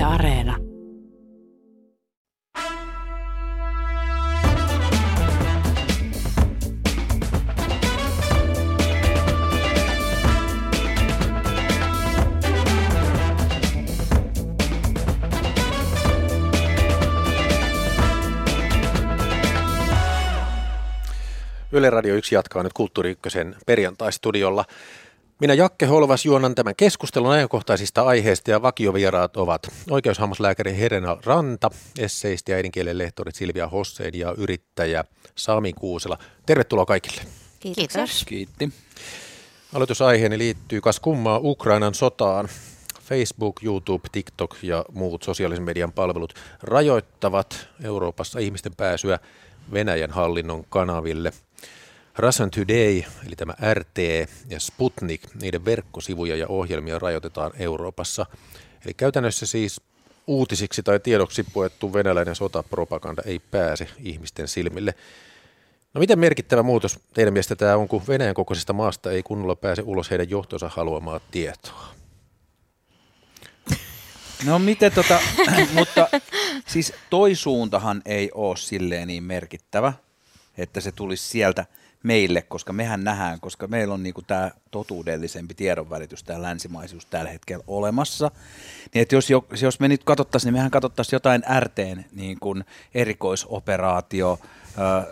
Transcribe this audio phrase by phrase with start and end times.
[0.00, 0.56] Yle Areena.
[21.72, 24.64] Yle Radio 1 jatkaa nyt Kulttuuri Ykkösen perjantai-studiolla.
[25.40, 32.52] Minä Jakke Holvas juonan tämän keskustelun ajankohtaisista aiheista ja vakiovieraat ovat oikeushammaslääkäri Helena Ranta, esseisti
[32.52, 36.18] ja äidinkielen lehtori Silvia Hossein ja yrittäjä Sami Kuusela.
[36.46, 37.22] Tervetuloa kaikille.
[37.60, 38.24] Kiitos.
[38.26, 38.72] Kiitti.
[39.74, 42.48] Aloitusaiheeni liittyy kas kummaa Ukrainan sotaan.
[43.02, 49.18] Facebook, YouTube, TikTok ja muut sosiaalisen median palvelut rajoittavat Euroopassa ihmisten pääsyä
[49.72, 51.32] Venäjän hallinnon kanaville–
[52.18, 53.98] Russian Today, eli tämä RT
[54.48, 58.26] ja Sputnik, niiden verkkosivuja ja ohjelmia rajoitetaan Euroopassa.
[58.84, 59.80] Eli käytännössä siis
[60.26, 64.94] uutisiksi tai tiedoksi puettu venäläinen sotapropaganda ei pääse ihmisten silmille.
[65.94, 69.82] No miten merkittävä muutos teidän mielestä tämä on, kun Venäjän kokoisesta maasta ei kunnolla pääse
[69.82, 71.88] ulos heidän johtonsa haluamaa tietoa?
[74.44, 75.20] No miten tota,
[75.78, 76.08] mutta
[76.66, 79.92] siis toi suuntahan ei ole silleen niin merkittävä,
[80.58, 81.66] että se tulisi sieltä–
[82.02, 87.64] meille, koska mehän nähdään, koska meillä on niinku tämä totuudellisempi tiedonvälitys, tämä länsimaisuus tällä hetkellä
[87.66, 88.30] olemassa.
[88.94, 89.28] Niin että jos,
[89.62, 94.38] jos me nyt katsottaisiin, niin mehän katsottaisiin jotain RTn niin kuin erikoisoperaatio,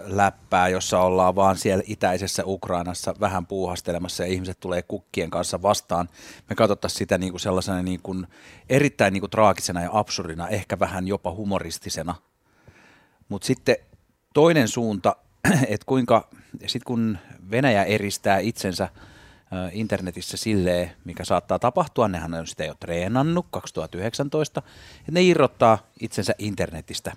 [0.04, 6.08] läppää, jossa ollaan vaan siellä itäisessä Ukrainassa vähän puuhastelemassa ja ihmiset tulee kukkien kanssa vastaan.
[6.48, 8.26] Me katsottaisiin sitä niin kuin sellaisena niin kuin
[8.68, 12.14] erittäin niin kuin traagisena ja absurdina, ehkä vähän jopa humoristisena.
[13.28, 13.76] Mutta sitten
[14.34, 15.16] toinen suunta,
[15.72, 16.28] että kuinka
[16.66, 17.18] sitten kun
[17.50, 18.88] Venäjä eristää itsensä
[19.72, 24.62] internetissä silleen, mikä saattaa tapahtua, nehän on sitä jo treenannut 2019,
[24.98, 27.16] että ne irrottaa itsensä internetistä.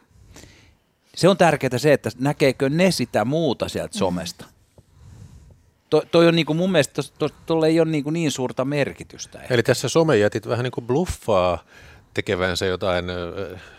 [1.16, 4.46] Se on tärkeää se, että näkeekö ne sitä muuta sieltä somesta.
[5.90, 9.40] To, toi on niinku mun mielestä, tuolla to, to, ei ole niinku niin suurta merkitystä.
[9.50, 11.64] Eli tässä somejätit vähän niin kuin bluffaa
[12.14, 13.06] tekevänsä jotain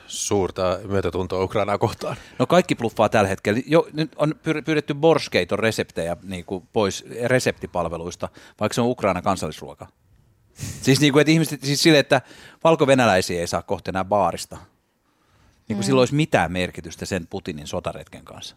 [0.07, 2.17] suurta myötätuntoa Ukrainaa kohtaan?
[2.39, 3.61] No kaikki bluffaa tällä hetkellä.
[3.67, 4.35] Jo, nyt on
[4.65, 8.29] pyydetty Borskeiton reseptejä niin kuin pois reseptipalveluista,
[8.61, 9.87] vaikka se on Ukraina kansallisruoka.
[10.83, 12.21] Siis, niin kuin, että ihmiset, siis sille, että
[12.65, 14.57] valko-venäläisiä ei saa kohta enää baarista.
[14.57, 15.83] Niin kuin mm.
[15.83, 18.57] sillä olisi mitään merkitystä sen Putinin sotaretken kanssa.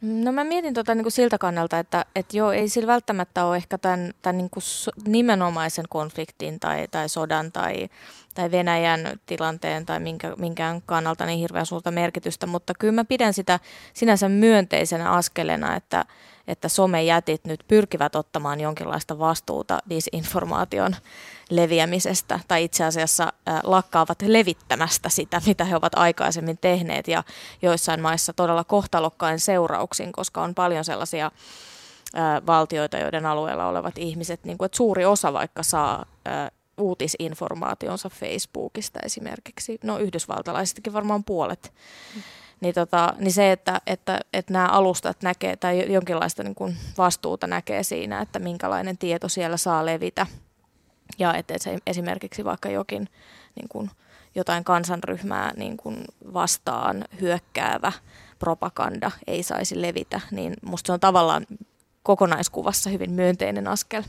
[0.00, 3.56] No mä mietin tota niin kuin siltä kannalta, että, että joo, ei sillä välttämättä ole
[3.56, 4.62] ehkä tämän, tämän niin kuin
[5.06, 7.88] nimenomaisen konfliktin tai, tai sodan tai,
[8.34, 13.34] tai Venäjän tilanteen tai minkä, minkään kannalta niin hirveän suurta merkitystä, mutta kyllä mä pidän
[13.34, 13.60] sitä
[13.94, 16.04] sinänsä myönteisenä askelena, että,
[16.48, 20.96] että somejätit nyt pyrkivät ottamaan jonkinlaista vastuuta disinformaation
[21.50, 23.32] leviämisestä tai itse asiassa
[23.62, 27.24] lakkaavat levittämästä sitä, mitä he ovat aikaisemmin tehneet ja
[27.62, 31.30] joissain maissa todella kohtalokkain seurauksin, koska on paljon sellaisia
[32.46, 36.06] valtioita, joiden alueella olevat ihmiset, niin kuin, että suuri osa vaikka saa
[36.80, 41.72] uutisinformaationsa Facebookista esimerkiksi, no yhdysvaltalaisistakin varmaan puolet.
[42.14, 42.22] Mm
[42.60, 47.46] niin, tota, niin se, että, että, että nämä alustat näkee tai jonkinlaista niin kuin vastuuta
[47.46, 50.26] näkee siinä, että minkälainen tieto siellä saa levitä
[51.18, 53.08] ja että se esimerkiksi vaikka jokin
[53.54, 53.90] niin kuin,
[54.34, 57.92] jotain kansanryhmää niin kuin vastaan hyökkäävä
[58.38, 61.46] propaganda ei saisi levitä, niin musta se on tavallaan
[62.02, 64.02] kokonaiskuvassa hyvin myönteinen askel.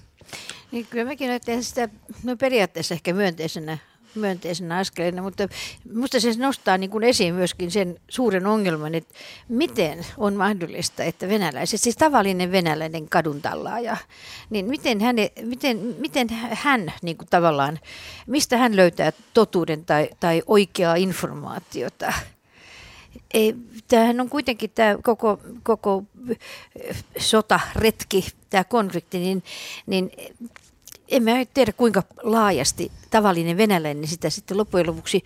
[0.71, 1.89] Niin kyllä mäkin näen sitä
[2.23, 3.77] no periaatteessa ehkä myönteisenä
[4.15, 5.47] myönteisenä askeleena, mutta
[5.89, 9.13] minusta se nostaa niin kuin esiin myöskin sen suuren ongelman, että
[9.49, 13.97] miten on mahdollista, että venäläiset, siis tavallinen venäläinen kaduntallaaja,
[14.49, 17.79] niin miten, hän, miten, miten hän niin kuin tavallaan,
[18.27, 22.13] mistä hän löytää totuuden tai, tai oikeaa informaatiota?
[23.33, 23.55] Ei,
[23.87, 26.03] tämähän on kuitenkin tämä koko, koko
[27.17, 29.43] sotaretki, tämä konflikti, niin,
[29.87, 30.11] niin
[31.07, 35.23] en mä tiedä kuinka laajasti tavallinen venäläinen sitä sitten loppujen lopuksi,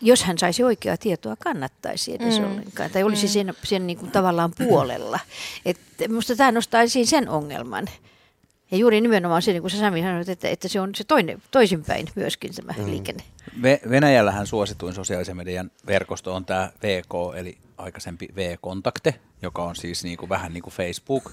[0.00, 2.44] jos hän saisi oikeaa tietoa, kannattaisi edes mm.
[2.44, 2.90] ollenkaan.
[2.90, 3.32] Tai olisi mm.
[3.32, 5.20] sen, sen niin kuin tavallaan puolella.
[5.64, 5.78] Et
[6.08, 7.86] musta tämä nostaa esiin sen ongelman.
[8.70, 11.42] Ja juuri nimenomaan se, niin kuin sä Sami sanoit, että, että se on se toinen,
[11.50, 12.86] toisinpäin myöskin tämä mm.
[12.86, 13.22] liikenne.
[13.90, 20.18] Venäjällähän suosituin sosiaalisen median verkosto on tämä VK, eli aikaisempi V-kontakte, joka on siis niin
[20.18, 21.32] kuin, vähän niin kuin Facebook.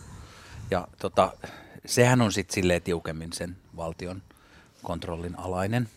[0.71, 1.33] Ja tota,
[1.85, 4.21] sehän on sitten silleen tiukemmin sen valtion
[4.83, 5.89] kontrollin alainen.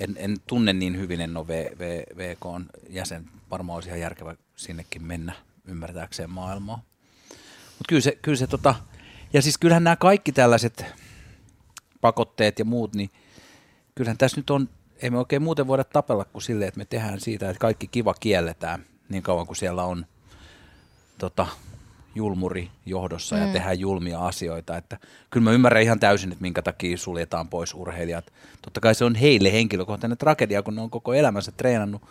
[0.00, 3.24] En, en tunne niin hyvin, en ole v, v, VK jäsen.
[3.50, 5.32] Varmaan olisi ihan järkevä sinnekin mennä
[5.64, 6.82] ymmärtääkseen maailmaa.
[7.78, 8.74] Mutta kyllä se, kyllä se tota,
[9.32, 10.84] ja siis kyllähän nämä kaikki tällaiset
[12.00, 13.10] pakotteet ja muut, niin
[13.94, 14.68] kyllähän tässä nyt on
[15.02, 18.14] ei me oikein muuten voida tapella kuin silleen, että me tehdään siitä, että kaikki kiva
[18.14, 20.06] kielletään niin kauan kuin siellä on
[21.18, 21.46] tota,
[22.14, 23.42] julmuri johdossa mm.
[23.42, 24.76] ja tehdään julmia asioita.
[24.76, 24.98] Että
[25.30, 28.32] kyllä mä ymmärrän ihan täysin, että minkä takia suljetaan pois urheilijat.
[28.62, 32.02] Totta kai se on heille henkilökohtainen tragedia, kun ne on koko elämänsä treenannut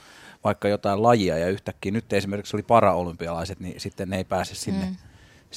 [0.44, 4.86] vaikka jotain lajia ja yhtäkkiä nyt esimerkiksi oli paraolympialaiset, niin sitten ne ei pääse sinne,
[4.86, 4.96] mm.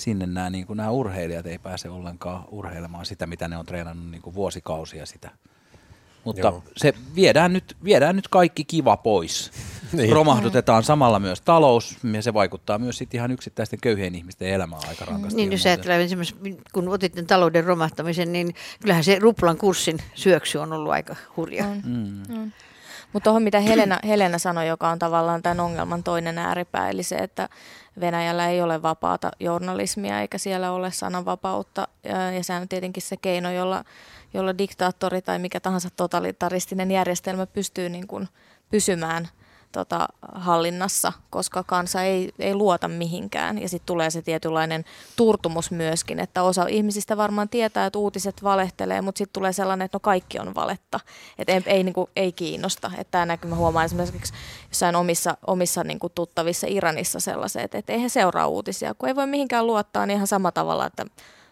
[0.02, 4.10] Sinne nämä, niin kuin nämä urheilijat ei pääse ollenkaan urheilemaan sitä, mitä ne on treenannut
[4.10, 5.30] niin kuin vuosikausia sitä.
[6.24, 6.62] Mutta Joo.
[6.76, 9.50] se viedään nyt, viedään nyt kaikki kiva pois.
[9.92, 10.12] niin.
[10.12, 15.04] Romahdutetaan samalla myös talous ja se vaikuttaa myös sit ihan yksittäisten köyhien ihmisten elämään aika
[15.04, 15.36] rankasti.
[15.36, 16.26] Niin, jos ajatellaan
[16.72, 21.66] kun otitte talouden romahtamisen, niin kyllähän se ruplan kurssin syöksy on ollut aika hurja.
[21.66, 21.82] On.
[21.84, 22.36] Mm.
[22.36, 22.52] Mm.
[23.12, 27.16] Mutta tuohon mitä Helena, Helena sanoi, joka on tavallaan tämän ongelman toinen ääripää, eli se,
[27.16, 27.48] että
[28.00, 31.88] Venäjällä ei ole vapaata journalismia eikä siellä ole sananvapautta.
[32.36, 33.84] Ja sehän on tietenkin se keino, jolla,
[34.34, 38.28] jolla diktaattori tai mikä tahansa totalitaristinen järjestelmä pystyy niin kuin
[38.70, 39.28] pysymään
[39.72, 43.62] tota, hallinnassa, koska kansa ei, ei luota mihinkään.
[43.62, 44.84] Ja sitten tulee se tietynlainen
[45.16, 49.96] turtumus myöskin, että osa ihmisistä varmaan tietää, että uutiset valehtelee, mutta sitten tulee sellainen, että
[49.96, 51.00] no kaikki on valetta.
[51.38, 52.90] Että ei, ei, niin kuin, ei kiinnosta.
[52.98, 54.32] Että tämä näkyy, mä huomaan esimerkiksi
[54.68, 58.94] jossain omissa, omissa niin kuin tuttavissa Iranissa sellaiset, että, eihän seuraa uutisia.
[58.94, 61.06] Kun ei voi mihinkään luottaa, niin ihan sama tavalla, että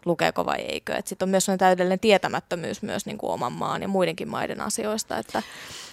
[0.06, 1.02] lukeeko vai eikö.
[1.04, 5.42] Sitten on myös täydellinen tietämättömyys myös niin kuin oman maan ja muidenkin maiden asioista, että,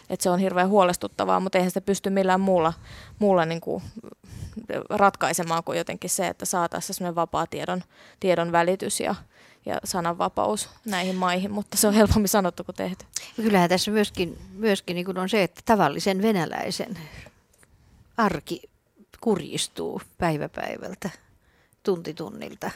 [0.10, 2.74] että se on hirveän huolestuttavaa, mutta eihän sitä pysty millään muulla,
[3.20, 3.84] muulla niin kuin
[4.90, 7.84] ratkaisemaan kuin jotenkin se, että saataisiin sellainen vapaa tiedon,
[8.20, 9.16] tiedon välitys ja,
[9.66, 13.06] ja sananvapaus näihin maihin, mutta se on helpommin sanottu kuin tehty.
[13.36, 16.98] Kyllähän tässä myöskin, myöskin niin kuin on se, että tavallisen venäläisen
[18.18, 18.62] arki
[19.22, 21.10] kurjistuu päivä päivältä,
[21.84, 22.72] tunti tunnilta.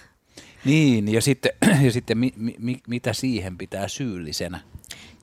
[0.65, 1.51] Niin, ja sitten,
[1.85, 4.59] ja sitten mi, mi, mitä siihen pitää syyllisenä?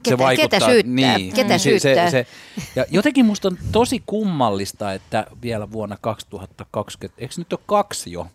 [0.05, 1.19] Ketä, se vaikuttaa, ketä syyttää?
[1.19, 2.11] Niin, ketä syyttää?
[2.11, 7.61] Se, se, ja jotenkin musta on tosi kummallista, että vielä vuonna 2020, eikö nyt ole
[7.67, 8.27] kaksi jo?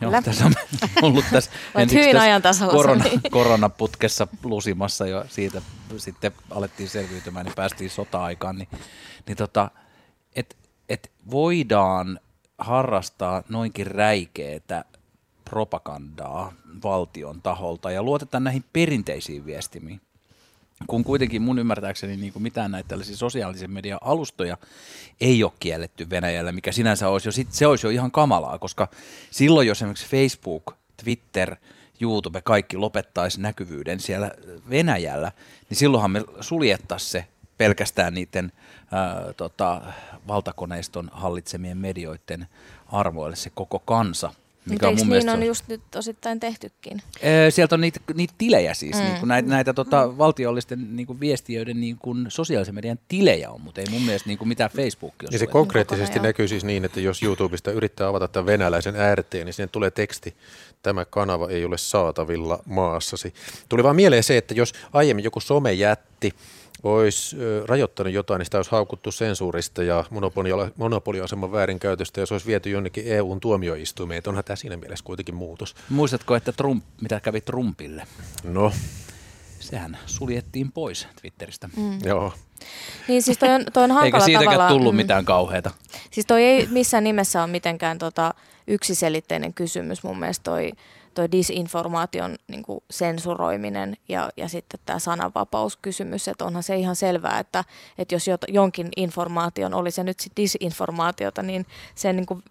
[0.00, 0.54] Joo, tässä on
[1.02, 1.50] ollut tässä,
[1.92, 2.72] hyvin ajan tasalla.
[2.72, 5.62] Korona, koronaputkessa lusimassa jo siitä
[5.96, 8.68] sitten alettiin selviytymään, niin päästiin sota-aikaan, niin,
[9.26, 9.70] niin tota,
[10.36, 10.56] että
[10.88, 12.20] et voidaan
[12.58, 14.84] harrastaa noinkin räikeetä
[15.44, 16.52] propagandaa
[16.84, 20.00] valtion taholta ja luotetaan näihin perinteisiin viestimiin.
[20.86, 24.56] Kun kuitenkin mun ymmärtääkseni niin kuin mitään näitä tällaisia sosiaalisen median alustoja
[25.20, 28.88] ei ole kielletty Venäjällä, mikä sinänsä olisi jo, se olisi jo ihan kamalaa, koska
[29.30, 30.74] silloin jos esimerkiksi Facebook,
[31.04, 31.56] Twitter,
[32.00, 34.30] YouTube, kaikki lopettaisi näkyvyyden siellä
[34.70, 35.32] Venäjällä,
[35.68, 37.26] niin silloinhan me suljettaisiin se
[37.58, 38.52] pelkästään niiden
[38.92, 39.82] ää, tota,
[40.28, 42.46] valtakoneiston hallitsemien medioiden
[42.86, 44.32] arvoille se koko kansa.
[44.66, 47.02] Mikä on mun niin on just nyt osittain tehtykin?
[47.50, 49.02] sieltä on niitä, niitä tilejä siis, mm.
[49.02, 50.18] niin kuin näitä, näitä tota, mm.
[50.18, 54.38] valtiollisten niin kuin viestiöiden niin kuin sosiaalisen median tilejä on, mutta ei mun mielestä niin
[54.38, 55.28] kuin mitään Facebookia.
[55.32, 59.54] Ja se konkreettisesti näkyy siis niin, että jos YouTubesta yrittää avata tämän venäläisen äärteen, niin
[59.54, 60.36] sinne tulee teksti,
[60.82, 63.34] tämä kanava ei ole saatavilla maassasi.
[63.68, 66.34] Tuli vaan mieleen se, että jos aiemmin joku somejätti
[66.82, 67.36] olisi
[67.66, 70.04] rajoittanut jotain, niin sitä olisi haukuttu sensuurista ja
[70.76, 74.18] monopoliaseman väärinkäytöstä ja se olisi viety jonnekin EUn tuomioistuimeen.
[74.18, 75.74] Että onhan tämä siinä mielessä kuitenkin muutos.
[75.88, 78.06] Muistatko, että Trump, mitä kävi Trumpille?
[78.44, 78.72] No.
[79.60, 81.68] Sehän suljettiin pois Twitteristä.
[81.76, 81.98] Mm.
[82.04, 82.32] Joo.
[83.08, 84.78] Niin siis toi on, toi on hankala Eikä siitäkään tavalla.
[84.78, 84.96] tullut mm.
[84.96, 85.70] mitään kauheata.
[86.10, 88.34] Siis toi ei missään nimessä ole mitenkään tota
[88.66, 90.72] yksiselitteinen kysymys mun mielestä toi
[91.14, 97.38] toi disinformaation niin kuin sensuroiminen ja, ja sitten tämä sananvapauskysymys, että onhan se ihan selvää,
[97.38, 97.64] että,
[97.98, 102.42] että jos jonkin informaation, oli se nyt sit disinformaatiota, niin sen niin kuin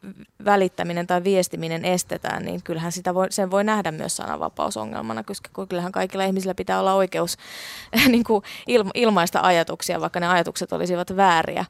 [0.45, 5.91] välittäminen tai viestiminen estetään, niin kyllähän sitä voi, sen voi nähdä myös sananvapausongelmana, koska kyllähän
[5.91, 7.37] kaikilla ihmisillä pitää olla oikeus
[8.07, 11.65] niin kuin ilma, ilmaista ajatuksia, vaikka ne ajatukset olisivat vääriä.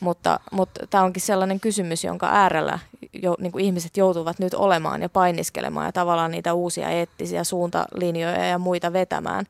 [0.00, 2.78] Mutta, mutta tämä onkin sellainen kysymys, jonka äärellä
[3.12, 8.44] jo, niin kuin ihmiset joutuvat nyt olemaan ja painiskelemaan ja tavallaan niitä uusia eettisiä suuntalinjoja
[8.44, 9.46] ja muita vetämään.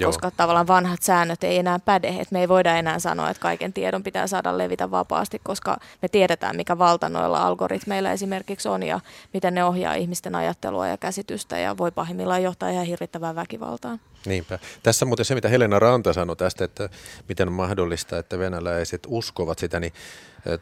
[0.00, 0.08] Joo.
[0.08, 2.08] koska tavallaan vanhat säännöt ei enää päde.
[2.08, 6.08] Et me ei voida enää sanoa, että kaiken tiedon pitää saada levitä vapaasti, koska me
[6.08, 9.00] tiedetään, mikä valta noilla algoritmeilla esimerkiksi on ja
[9.34, 14.00] miten ne ohjaa ihmisten ajattelua ja käsitystä ja voi pahimmillaan johtaa ihan hirvittävään väkivaltaan.
[14.26, 14.58] Niinpä.
[14.82, 16.88] Tässä muuten se, mitä Helena Ranta sanoi tästä, että
[17.28, 19.92] miten on mahdollista, että venäläiset uskovat sitä, niin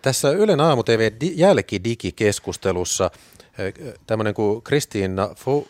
[0.02, 3.10] tässä Ylen aamu TV jälkidigikeskustelussa
[4.06, 5.28] tämmöinen kuin Kristiina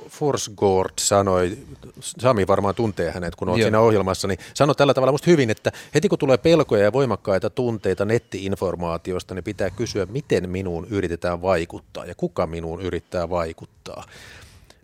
[0.09, 1.59] Forsgård sanoi,
[2.01, 5.73] Sami varmaan tuntee hänet, kun on siinä ohjelmassa, niin sanoi tällä tavalla musta hyvin, että
[5.95, 12.05] heti kun tulee pelkoja ja voimakkaita tunteita nettiinformaatiosta, niin pitää kysyä, miten minuun yritetään vaikuttaa
[12.05, 14.05] ja kuka minuun yrittää vaikuttaa.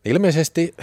[0.04, 0.74] Ilmeisesti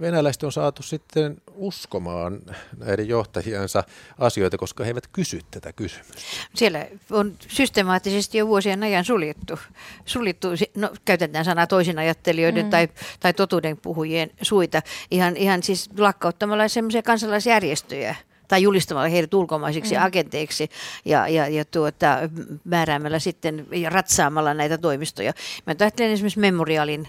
[0.00, 2.40] venäläiset on saatu sitten uskomaan
[2.76, 3.84] näiden johtajiensa
[4.18, 6.22] asioita, koska he eivät kysy tätä kysymystä.
[6.54, 9.58] Siellä on systemaattisesti jo vuosien ajan suljettu,
[10.04, 12.70] suljettu no, käytetään sanaa toisin ajattelijoiden mm.
[12.70, 12.88] tai,
[13.20, 18.16] tai totuuden puhujien suita, ihan, ihan siis lakkauttamalla semmoisia kansalaisjärjestöjä
[18.48, 20.02] tai julistamalla heidät ulkomaisiksi mm.
[20.02, 20.68] agenteiksi
[21.04, 22.18] ja, ja, ja tuota,
[22.64, 25.32] määräämällä sitten ja ratsaamalla näitä toimistoja.
[25.66, 27.08] Mä ajattelen esimerkiksi Memorialin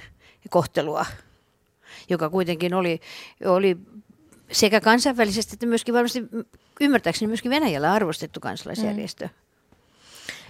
[0.49, 1.05] kohtelua,
[2.09, 2.99] joka kuitenkin oli,
[3.45, 3.77] oli
[4.51, 6.23] sekä kansainvälisesti että myöskin varmasti
[6.81, 9.25] ymmärtääkseni myöskin Venäjällä arvostettu kansalaisjärjestö.
[9.25, 9.48] Mm.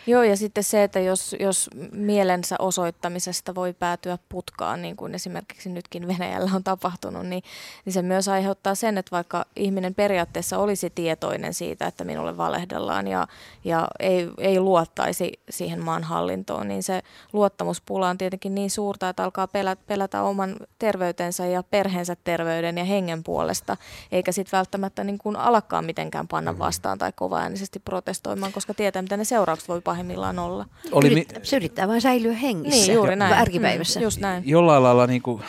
[0.10, 5.70] Joo, ja sitten se, että jos, jos mielensä osoittamisesta voi päätyä putkaan, niin kuin esimerkiksi
[5.70, 7.44] nytkin Venäjällä on tapahtunut, niin,
[7.86, 13.08] niin se myös aiheuttaa sen, että vaikka ihminen periaatteessa olisi tietoinen siitä, että minulle valehdellaan
[13.08, 13.28] ja,
[13.64, 17.02] ja ei, ei luottaisi siihen maan hallintoon, niin se
[17.34, 22.84] luottamuspula on tietenkin niin suurta, että alkaa pelätä, pelätä oman terveytensä ja perheensä terveyden ja
[22.84, 23.78] hengen puolesta,
[24.12, 26.66] eikä sitten välttämättä niin kuin alakkaan mitenkään panna mm-hmm.
[26.66, 30.66] vastaan tai kovaäänisesti protestoimaan, koska tietää, mitä ne seuraukset voi pahimmillaan olla.
[30.92, 33.34] Oli Yrit, se yrittää vain säilyä hengissä niin, juuri näin.
[33.34, 34.00] arkipäivässä.
[34.00, 34.44] Mm, just näin.
[34.50, 35.44] Jollain lailla niin kuin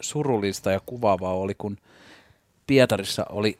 [0.00, 1.78] surullista ja kuvaavaa oli, kun
[2.66, 3.58] Pietarissa oli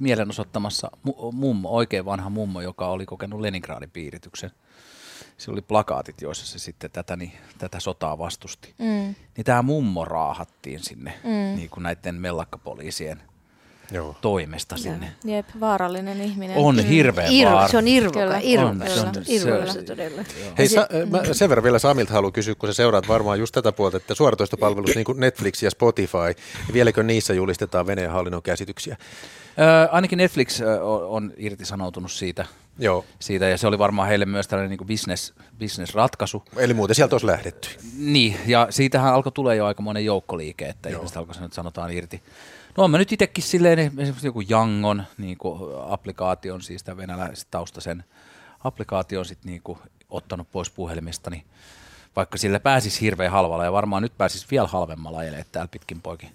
[0.00, 0.90] mielenosoittamassa
[1.32, 4.50] mummo, oikein vanha mummo, joka oli kokenut Leningradin piirityksen.
[5.36, 8.74] Siellä oli plakaatit, joissa se sitten tätä, niin, tätä sotaa vastusti.
[8.78, 9.14] Mm.
[9.36, 11.56] Niin tämä mummo raahattiin sinne mm.
[11.56, 13.22] niin kuin näiden mellakkapoliisien
[13.92, 14.16] Joo.
[14.20, 15.12] toimesta sinne.
[15.24, 16.56] Jep, vaarallinen ihminen.
[16.56, 16.82] On mm.
[16.82, 20.22] hirveä Irvo, Se on irvoka, irvoka, se on, irvoka todella.
[20.58, 23.72] Hei, sa, mä sen verran vielä Samilta haluan kysyä, kun sä seuraat varmaan just tätä
[23.72, 26.18] puolta, että suoratoistopalvelut niin kuin Netflix ja Spotify,
[26.66, 28.96] niin vieläkö niissä julistetaan Venäjän hallinnon käsityksiä?
[29.58, 30.60] Ö, ainakin Netflix
[31.08, 32.46] on irtisanoutunut siitä,
[32.78, 33.04] Joo.
[33.18, 36.42] siitä, ja se oli varmaan heille myös tällainen niin business, business-ratkaisu.
[36.56, 37.68] Eli muuten sieltä olisi lähdetty.
[37.98, 40.98] Niin, ja siitähän alkoi tulee jo aika monen joukkoliike, että Joo.
[40.98, 42.22] ihmiset alkoi nyt sanotaan irti.
[42.76, 48.04] No mä nyt itsekin silleen, esimerkiksi joku Jangon niin kuin applikaation, siis tämän venäläistaustaisen
[48.64, 49.78] applikaation sit niin kuin
[50.10, 51.44] ottanut pois puhelimesta, niin
[52.16, 56.30] vaikka sillä pääsisi hirveän halvalla ja varmaan nyt pääsisi vielä halvemmalla ajelemaan täällä pitkin poikin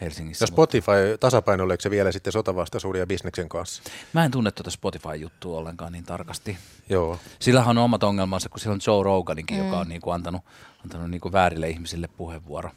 [0.00, 0.42] Helsingissä.
[0.42, 3.82] Ja Spotify tasapainoileeko se vielä sitten sotavastaisuuden ja bisneksen kanssa?
[4.12, 6.58] Mä en tunne tuota Spotify-juttua ollenkaan niin tarkasti.
[6.88, 7.18] Joo.
[7.38, 9.64] Sillähän on omat ongelmansa, kun siellä on Joe Roganinkin, mm.
[9.64, 10.42] joka on niin kuin antanut,
[10.84, 12.70] antanut niin kuin väärille ihmisille puheenvuoro.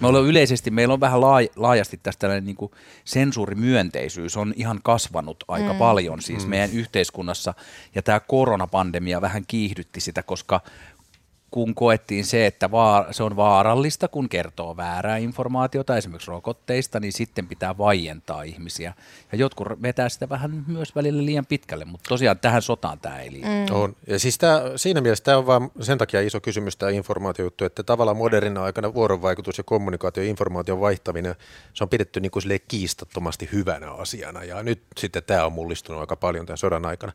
[0.00, 1.20] Me ollaan yleisesti, meillä on vähän
[1.56, 2.72] laajasti tästä tällainen niin kuin
[3.04, 5.78] sensuurimyönteisyys on ihan kasvanut aika mm.
[5.78, 6.50] paljon siis mm.
[6.50, 7.54] meidän yhteiskunnassa
[7.94, 10.60] ja tämä koronapandemia vähän kiihdytti sitä, koska
[11.50, 17.12] kun koettiin se, että vaar, se on vaarallista, kun kertoo väärää informaatiota esimerkiksi rokotteista, niin
[17.12, 18.94] sitten pitää vaientaa ihmisiä.
[19.32, 23.32] Ja jotkut vetää sitä vähän myös välillä liian pitkälle, mutta tosiaan tähän sotaan tämä ei
[23.32, 23.48] liity.
[23.48, 23.66] Mm.
[23.76, 23.96] On.
[24.06, 27.82] Ja siis tämä, siinä mielessä tämä on vaan sen takia iso kysymys tämä informaatiojuttu, että
[27.82, 31.34] tavallaan modernina aikana vuorovaikutus ja kommunikaatio ja informaation vaihtaminen,
[31.74, 34.44] se on pidetty niin kuin kiistattomasti hyvänä asiana.
[34.44, 37.12] Ja nyt sitten tämä on mullistunut aika paljon tämän sodan aikana.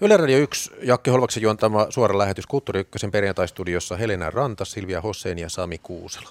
[0.00, 5.38] Yle Radio 1, Jakke Holvaksen juontama suora lähetys Kulttuuri Ykkösen perjantaistudiossa Helena Ranta, Silvia Hossein
[5.38, 6.30] ja Sami Kuusela.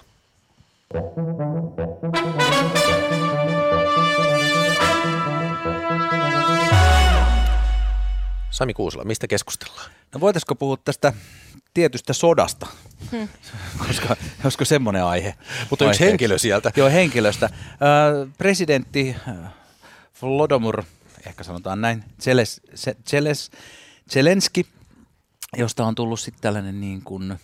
[8.50, 9.90] Sami Kuusela, mistä keskustellaan?
[10.14, 11.12] No voitaisiko puhua tästä
[11.74, 12.66] tietystä sodasta,
[13.12, 13.28] hmm.
[13.86, 15.34] koska olisiko semmoinen aihe.
[15.70, 16.72] Mutta yksi henkilö sieltä.
[16.76, 17.46] Joo, henkilöstä.
[17.46, 19.16] Äh, presidentti
[20.22, 20.82] Vlodomur
[21.28, 22.60] ehkä sanotaan näin, Zeles,
[23.10, 23.50] Zeles,
[24.10, 24.66] Zelenski,
[25.56, 27.38] josta on tullut sitten tällainen niin kuin,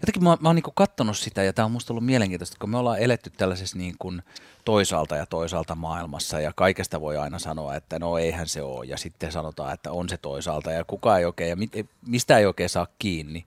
[0.00, 2.78] jotenkin mä, mä oon niin katsonut sitä ja tämä on musta ollut mielenkiintoista, kun me
[2.78, 4.22] ollaan eletty tällaisessa niin kuin
[4.64, 8.96] toisaalta ja toisaalta maailmassa ja kaikesta voi aina sanoa, että no eihän se ole ja
[8.96, 11.72] sitten sanotaan, että on se toisaalta ja kuka ei oikein ja mit,
[12.06, 13.46] mistä ei oikein saa kiinni.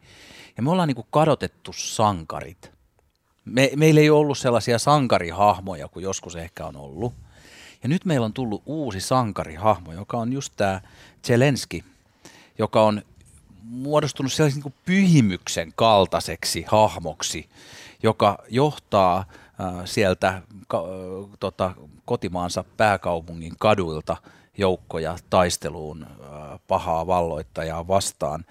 [0.57, 2.71] Ja me ollaan niin kuin kadotettu sankarit.
[3.45, 7.13] Me, meillä ei ole ollut sellaisia sankarihahmoja kuin joskus ehkä on ollut–
[7.83, 10.81] ja nyt meillä on tullut uusi sankarihahmo, joka on just tämä
[11.23, 11.83] Zelenski,
[12.57, 13.01] joka on
[13.63, 17.49] muodostunut sellaisen niin pyhimyksen kaltaiseksi hahmoksi,
[18.03, 21.71] joka johtaa äh, sieltä ka, äh, tota,
[22.05, 24.17] kotimaansa pääkaupungin kaduilta
[24.57, 28.45] joukkoja taisteluun äh, pahaa valloittajaa vastaan.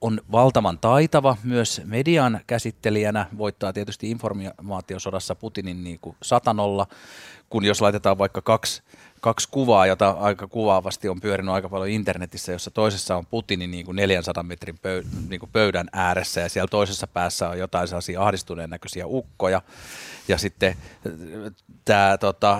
[0.00, 6.86] On valtavan taitava myös median käsittelijänä, voittaa tietysti informaatiosodassa Putinin niin kuin satanolla,
[7.50, 8.82] kun jos laitetaan vaikka kaksi,
[9.20, 13.86] kaksi kuvaa, jota aika kuvaavasti on pyörinyt aika paljon internetissä, jossa toisessa on Putinin niin
[13.86, 18.22] kuin 400 metrin pöy, niin kuin pöydän ääressä ja siellä toisessa päässä on jotain sellaisia
[18.22, 19.62] ahdistuneen näköisiä ukkoja.
[20.28, 20.76] Ja sitten
[21.84, 22.58] tämä tota,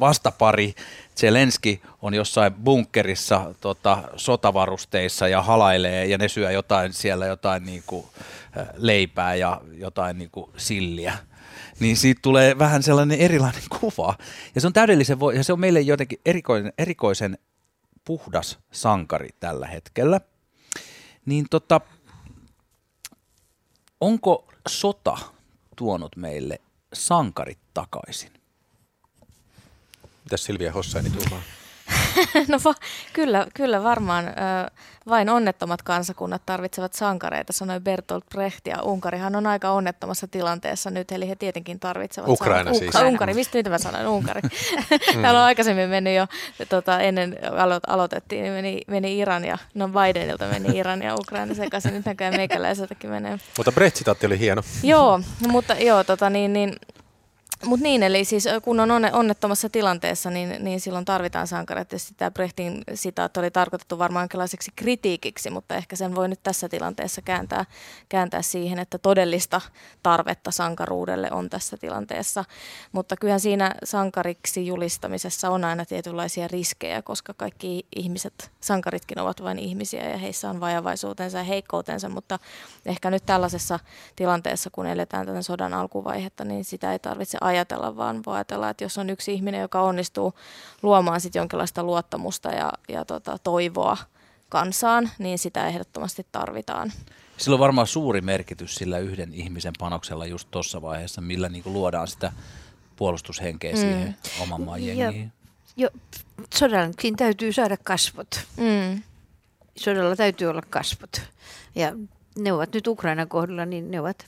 [0.00, 0.74] vastapari
[1.16, 7.82] Zelenski on jossain bunkkerissa tota, sotavarusteissa ja halailee ja ne syö jotain siellä jotain niin
[7.86, 8.06] kuin,
[8.74, 11.18] leipää ja jotain niin kuin silliä
[11.80, 14.14] niin siitä tulee vähän sellainen erilainen kuva.
[14.54, 17.38] Ja se on täydellisen, vo- ja se on meille jotenkin erikoisen, erikoisen
[18.04, 20.20] puhdas sankari tällä hetkellä.
[21.26, 21.80] Niin tota,
[24.00, 25.18] onko sota
[25.76, 26.60] tuonut meille
[26.92, 28.41] sankarit takaisin?
[30.24, 31.42] Mitäs Silvia Hossaini tuumaa?
[32.48, 32.74] no va,
[33.12, 34.28] kyllä, kyllä varmaan.
[34.28, 34.32] Ö,
[35.08, 38.66] vain onnettomat kansakunnat tarvitsevat sankareita, sanoi Bertolt Brecht.
[38.66, 42.78] Ja Unkarihan on aika onnettomassa tilanteessa nyt, eli he tietenkin tarvitsevat Ukraina sankareita.
[42.78, 42.88] siis.
[42.88, 43.08] Ukraina.
[43.08, 44.06] Unkari, mistä mitä mä sanoin?
[44.06, 44.40] Unkari.
[45.22, 46.26] Täällä on aikaisemmin mennyt jo,
[46.68, 51.54] tota, ennen alo- aloitettiin, niin meni, meni Iran ja, no Bidenilta meni Iran ja Ukraina
[51.54, 51.94] sekaisin.
[51.94, 53.38] Nyt näköjään meikäläiseltäkin menee.
[53.56, 54.62] Mutta Brecht-sitaatti oli hieno.
[54.82, 56.76] Joo, mutta joo, tota, niin, niin,
[57.64, 61.96] mutta niin, eli siis kun on onne, onnettomassa tilanteessa, niin, niin silloin tarvitaan sankareita.
[62.16, 67.22] Tämä Brechtin sitaatti oli tarkoitettu varmaan jonkinlaiseksi kritiikiksi, mutta ehkä sen voi nyt tässä tilanteessa
[67.22, 67.64] kääntää,
[68.08, 69.60] kääntää siihen, että todellista
[70.02, 72.44] tarvetta sankaruudelle on tässä tilanteessa.
[72.92, 79.58] Mutta kyllähän siinä sankariksi julistamisessa on aina tietynlaisia riskejä, koska kaikki ihmiset, sankaritkin ovat vain
[79.58, 82.38] ihmisiä ja heissä on vajavaisuutensa ja heikkoutensa, mutta
[82.86, 83.78] ehkä nyt tällaisessa
[84.16, 88.84] tilanteessa, kun eletään tämän sodan alkuvaihetta, niin sitä ei tarvitse ajatella, vaan voi ajatella, että
[88.84, 90.34] jos on yksi ihminen, joka onnistuu
[90.82, 93.96] luomaan sit jonkinlaista luottamusta ja, ja tota, toivoa
[94.48, 96.92] kansaan, niin sitä ehdottomasti tarvitaan.
[97.36, 101.72] Sillä on varmaan suuri merkitys sillä yhden ihmisen panoksella just tuossa vaiheessa, millä niin kuin
[101.72, 102.32] luodaan sitä
[102.96, 103.78] puolustushenkeä mm.
[103.78, 105.32] siihen oman maan jengiin.
[105.76, 105.88] Jo,
[106.54, 108.40] sodallakin täytyy saada kasvot.
[108.56, 109.02] Mm.
[109.76, 111.22] Sodalla täytyy olla kasvot.
[111.74, 111.92] Ja
[112.38, 114.26] ne ovat nyt Ukrainan kohdalla, niin ne ovat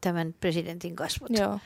[0.00, 1.30] tämän presidentin kasvot.
[1.30, 1.58] Joo.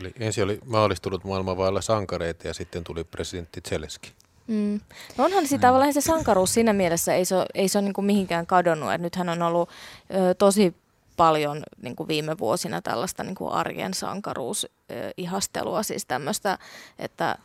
[0.00, 4.12] Eli ensin oli maalistunut maailman vailla sankareita ja sitten tuli presidentti Zeleski.
[4.46, 4.80] Mm.
[5.16, 8.04] No onhan sitä tavallaan se sankaruus siinä mielessä, ei se ei se ole niin kuin
[8.04, 8.92] mihinkään kadonnut.
[8.92, 9.68] Et nythän on ollut
[10.14, 10.74] ö, tosi
[11.16, 16.58] paljon niin kuin viime vuosina tällaista niin kuin arjen sankaruusihastelua, siis tämmöistä,
[16.98, 17.38] että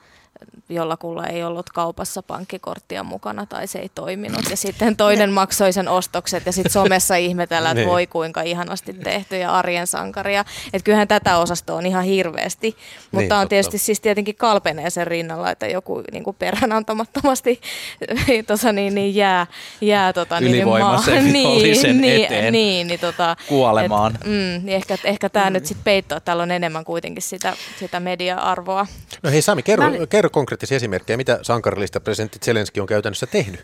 [0.70, 4.50] jollakulla ei ollut kaupassa pankkikorttia mukana tai se ei toiminut.
[4.50, 7.90] Ja sitten toinen maksoi sen ostokset ja sitten somessa ihmetellään, että Niin.
[7.92, 10.46] voi kuinka ihanasti tehty ja arjen sankaria.
[10.74, 12.76] Että kyllähän tätä osastoa on ihan hirveästi.
[13.12, 13.50] Mutta Niin, on totta.
[13.50, 17.62] tietysti siis tietenkin kalpenee sen rinnalla, että joku niin kuin peräänantamattomasti
[18.48, 19.48] tosa, niin, niin jää,
[19.82, 24.16] jää tota, niin, niin, vihollisen niin, eteen Niin, niin, tota, kuolemaan.
[24.16, 24.32] Et, mm,
[24.66, 28.88] niin ehkä ehkä tämä nyt sitten peittoo, että täällä on enemmän kuitenkin sitä, sitä media-arvoa.
[29.24, 33.26] No hei Sami, kerro, Mä olin- kerro konkreettisia esimerkkejä, mitä sankarillista presidentti Zelenski on käytännössä
[33.26, 33.64] tehnyt.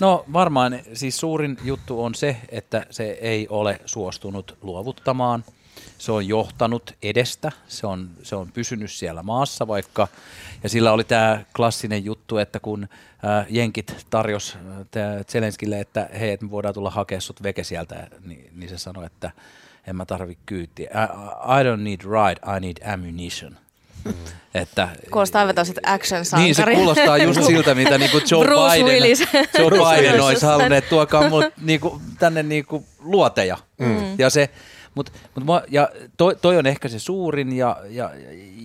[0.00, 5.44] No varmaan siis suurin juttu on se, että se ei ole suostunut luovuttamaan.
[5.98, 10.08] Se on johtanut edestä, se on, se on pysynyt siellä maassa vaikka,
[10.62, 12.82] ja sillä oli tämä klassinen juttu, että kun
[13.24, 14.56] äh, jenkit tarjos
[14.96, 18.78] äh, Zelenskille, että hei, et me voidaan tulla hakea sut veke sieltä, niin, niin se
[18.78, 19.30] sanoi, että
[19.86, 20.90] en mä tarvi kyytiä.
[20.90, 23.65] I, I don't need ride, I need ammunition.
[24.06, 24.14] Mm.
[24.54, 26.42] Että, Kuulostaa aivan tällaiset action-sankari.
[26.42, 29.20] niin se kuulostaa just siltä, mitä niinku Joe Bruce Biden, Willis.
[29.58, 33.58] Joe Bruce Biden olisi halunnut, että tuokaa mut niinku, tänne niinku luoteja.
[33.78, 34.18] Mm.
[34.18, 34.50] Ja, se,
[34.94, 38.10] mut, mut mua, ja toi, toi, on ehkä se suurin ja, ja,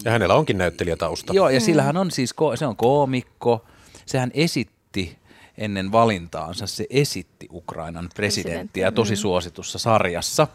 [0.05, 1.33] Ja hänellä onkin näyttelijätausta.
[1.33, 3.65] Joo, ja sillä hän on siis, ko- se on koomikko,
[4.05, 5.17] sehän esitti
[5.57, 10.47] ennen valintaansa, se esitti Ukrainan presidenttiä tosi suositussa sarjassa.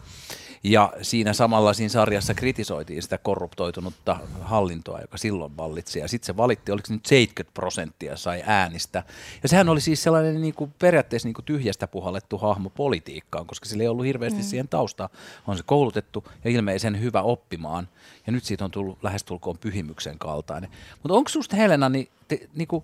[0.63, 5.99] Ja siinä samalla siinä sarjassa kritisoitiin sitä korruptoitunutta hallintoa, joka silloin vallitsi.
[5.99, 9.03] Ja sitten se valitti, oliko se nyt 70 prosenttia sai äänistä.
[9.43, 13.65] Ja sehän oli siis sellainen niin kuin periaatteessa niin kuin tyhjästä puhallettu hahmo politiikkaan, koska
[13.65, 14.45] sillä ei ollut hirveästi mm.
[14.45, 15.09] siihen taustaa.
[15.47, 17.87] On se koulutettu ja ilmeisen hyvä oppimaan.
[18.27, 20.69] Ja nyt siitä on tullut lähestulkoon pyhimyksen kaltainen.
[21.03, 22.83] Mutta onko susta Helena, niin, te, niin kuin,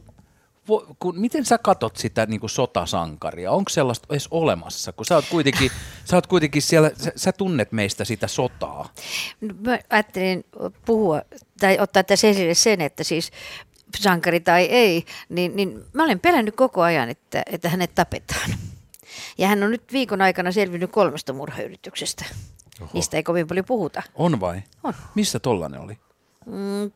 [0.70, 3.52] vo, kun, miten sä katot sitä niin kuin sotasankaria?
[3.52, 4.92] Onko sellaista edes olemassa?
[4.92, 5.72] Kun sä oot kuitenkin,
[6.10, 8.90] sä oot kuitenkin siellä, sä, sä tunnet meistä sitä sotaa.
[9.42, 10.46] No, Mä ajattelin
[10.86, 11.22] puhua
[11.60, 13.32] tai ottaa tässä esille sen, että siis
[14.00, 18.50] sankari tai ei, niin, niin mä olen pelännyt koko ajan, että, että hänet tapetaan.
[19.38, 22.26] Ja hän on nyt viikon aikana selvinnyt kolmesta murhayrityksestä.
[22.82, 22.90] Oho.
[22.94, 24.04] Niistä ei kovin paljon puhuta.
[24.16, 24.62] On vai?
[24.84, 24.94] On.
[25.16, 25.98] Missä tollanen oli?
[26.46, 26.92] Mm.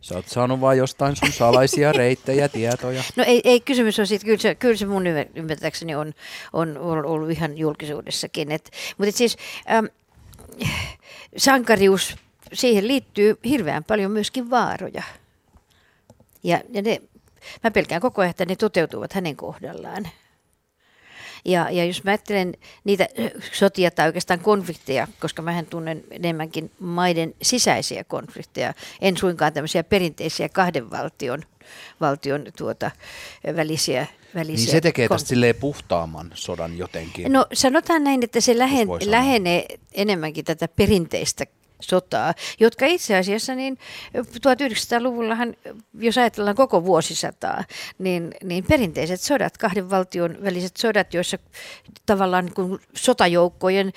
[0.00, 3.02] Sä oot saanut vaan jostain sun salaisia reittejä, tietoja.
[3.16, 6.14] No ei, ei kysymys on siitä, kyllä se, kyllä se mun ymmär- ymmärtääkseni on,
[6.52, 8.52] on, on ollut ihan julkisuudessakin.
[8.52, 9.36] Et, mutta et siis
[9.70, 9.88] äm,
[11.36, 12.16] sankarius,
[12.52, 15.02] siihen liittyy hirveän paljon myöskin vaaroja.
[16.42, 17.02] Ja, ja ne,
[17.64, 20.08] mä pelkään koko ajan, että ne toteutuvat hänen kohdallaan.
[21.44, 23.08] Ja, ja jos mä ajattelen niitä
[23.52, 30.48] sotia tai oikeastaan konflikteja, koska mä tunnen enemmänkin maiden sisäisiä konflikteja, en suinkaan tämmöisiä perinteisiä
[30.48, 31.42] kahden valtion,
[32.00, 32.90] valtion tuota,
[33.56, 34.64] välisiä välisiä.
[34.64, 37.32] Niin se tekee tästä silleen puhtaamman sodan jotenkin.
[37.32, 41.44] No sanotaan näin, että se lähen, lähenee enemmänkin tätä perinteistä
[41.80, 43.78] sotaa, jotka itse asiassa niin
[44.16, 45.56] 1900-luvullahan,
[45.98, 47.64] jos ajatellaan koko vuosisataa,
[47.98, 51.38] niin, niin perinteiset sodat, kahden valtion väliset sodat, joissa
[52.06, 53.92] tavallaan kun sotajoukkojen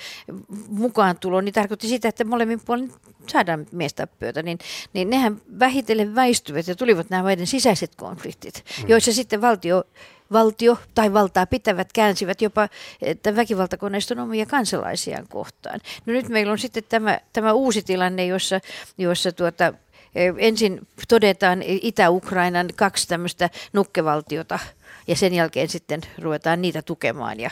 [0.68, 2.92] mukaan tulo, niin tarkoitti sitä, että molemmin puolin
[3.26, 4.58] saadaan miestappioita, niin,
[4.92, 8.88] niin nehän vähitellen väistyvät ja tulivat nämä maiden sisäiset konfliktit, mm.
[8.88, 9.84] joissa sitten valtio
[10.32, 12.68] valtio tai valtaa pitävät käänsivät jopa
[13.02, 15.80] että väkivaltakoneiston omia kansalaisiaan kohtaan.
[16.06, 18.60] No nyt meillä on sitten tämä, tämä uusi tilanne, jossa,
[18.98, 19.74] jossa tuota,
[20.14, 24.58] eh, ensin todetaan Itä-Ukrainan kaksi tämmöistä nukkevaltiota
[25.06, 27.40] ja sen jälkeen sitten ruvetaan niitä tukemaan.
[27.40, 27.50] Ja,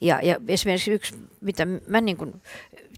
[0.00, 2.42] ja, ja esimerkiksi yksi, mitä mä niin kuin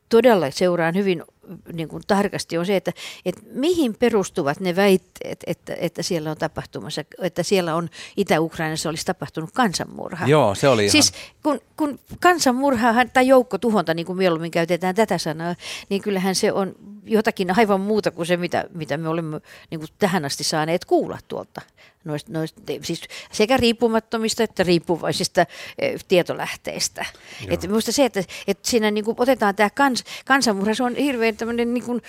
[0.09, 1.23] todella seuraan hyvin
[1.73, 2.93] niin kuin tarkasti on se, että,
[3.25, 9.07] että mihin perustuvat ne väitteet, että, että siellä on tapahtumassa, että siellä on Itä-Ukrainassa olisi
[9.07, 10.27] tapahtunut kansanmurha.
[10.27, 15.55] Joo, se oli Siis kun, kun kansanmurha tai joukkotuhonta, niin kuin mieluummin käytetään tätä sanaa,
[15.89, 16.75] niin kyllähän se on
[17.05, 21.19] jotakin aivan muuta kuin se, mitä, mitä me olemme niin kuin tähän asti saaneet kuulla
[21.29, 21.61] tuolta
[22.05, 25.47] noista, noista, siis sekä riippumattomista että riippuvaisista
[25.79, 27.07] e, tietolähteistä.
[27.49, 31.37] Että minusta se, että, että siinä niin kuin otetaan tämä kans, kansanmurha, se on hirveän
[31.37, 32.03] tämmöinen niin kuin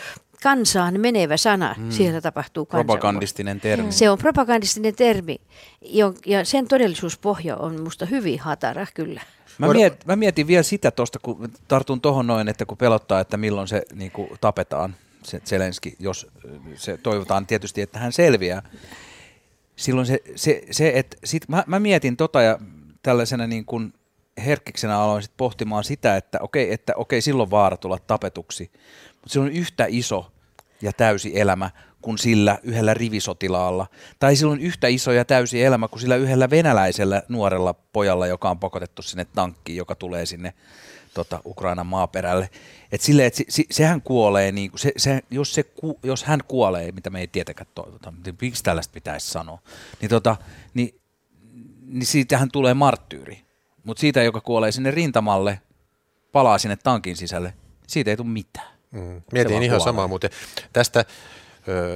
[0.44, 1.76] kansaan menevä sana.
[1.78, 1.92] Mm.
[1.92, 3.00] Siellä tapahtuu kansanmurha.
[3.00, 3.92] Propagandistinen termi.
[3.92, 5.42] Se on propagandistinen termi
[6.26, 9.22] ja sen todellisuuspohja on minusta hyvin hatara kyllä.
[9.58, 13.38] Mä, miet, mä mietin vielä sitä tuosta, kun tartun tuohon noin, että kun pelottaa, että
[13.38, 16.28] milloin se niin kuin tapetaan, se Zelenski, jos
[16.76, 18.62] se toivotaan tietysti, että hän selviää
[19.76, 22.60] silloin se, se, se että sit mä, mä mietin tota ja
[23.04, 23.94] tällaisena niin kuin
[24.46, 28.72] herkkiksenä aloin sit pohtimaan sitä, että okei, että okei, silloin vaara tulla tapetuksi,
[29.08, 30.32] mutta se on yhtä iso
[30.82, 33.88] ja täysi elämä kuin sillä yhdellä rivisotilaalla.
[34.20, 38.60] Tai silloin yhtä iso ja täysi elämä kuin sillä yhdellä venäläisellä nuorella pojalla, joka on
[38.60, 40.54] pakotettu sinne tankkiin, joka tulee sinne
[41.14, 42.50] tota, Ukrainan maaperälle.
[42.92, 45.66] Et sille, et se, se, sehän kuolee, niin se, se, jos, se,
[46.04, 49.60] jos hän kuolee, mitä me ei tietenkään toivota, niin miksi tällaista pitäisi sanoa,
[50.02, 50.36] niin, tota,
[50.74, 51.00] niin,
[51.88, 53.42] niin siitähän tulee marttyyri.
[53.84, 55.62] Mutta siitä, joka kuolee sinne rintamalle,
[56.32, 57.54] palaa sinne tankin sisälle,
[57.88, 58.68] siitä ei tule mitään.
[58.92, 59.22] Mm.
[59.32, 59.80] Mietin ihan kuolee.
[59.80, 60.30] samaa muuten.
[60.74, 61.06] Tästä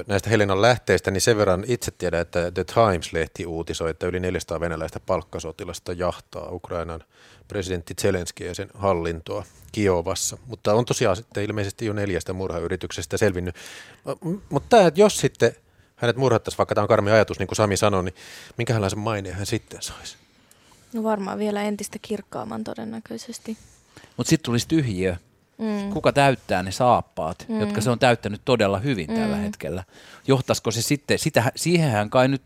[0.06, 4.60] näistä Helenan lähteistä, niin sen verran itse tiedän, että The Times-lehti uutisoi, että yli 400
[4.60, 7.04] venäläistä palkkasotilasta jahtaa Ukrainan
[7.48, 10.38] presidentti Zelenski ja sen hallintoa Kiovassa.
[10.46, 13.54] Mutta on tosiaan sitten ilmeisesti jo neljästä murhayrityksestä selvinnyt.
[14.48, 15.52] Mutta tämä, että jos sitten
[15.96, 18.14] hänet murhattaisiin, vaikka tämä on karmi ajatus, niin kuin Sami sanoi, niin
[18.56, 20.16] minkälaisen maineen hän sitten saisi?
[20.92, 23.56] No varmaan vielä entistä kirkkaamman todennäköisesti.
[24.16, 25.16] Mutta sitten tulisi tyhjiö.
[25.58, 25.90] Mm.
[25.92, 27.60] Kuka täyttää ne saappaat, mm.
[27.60, 29.16] jotka se on täyttänyt todella hyvin mm.
[29.16, 29.84] tällä hetkellä?
[30.26, 32.42] Johtaisiko se sitten, sitä, siihenhän kai nyt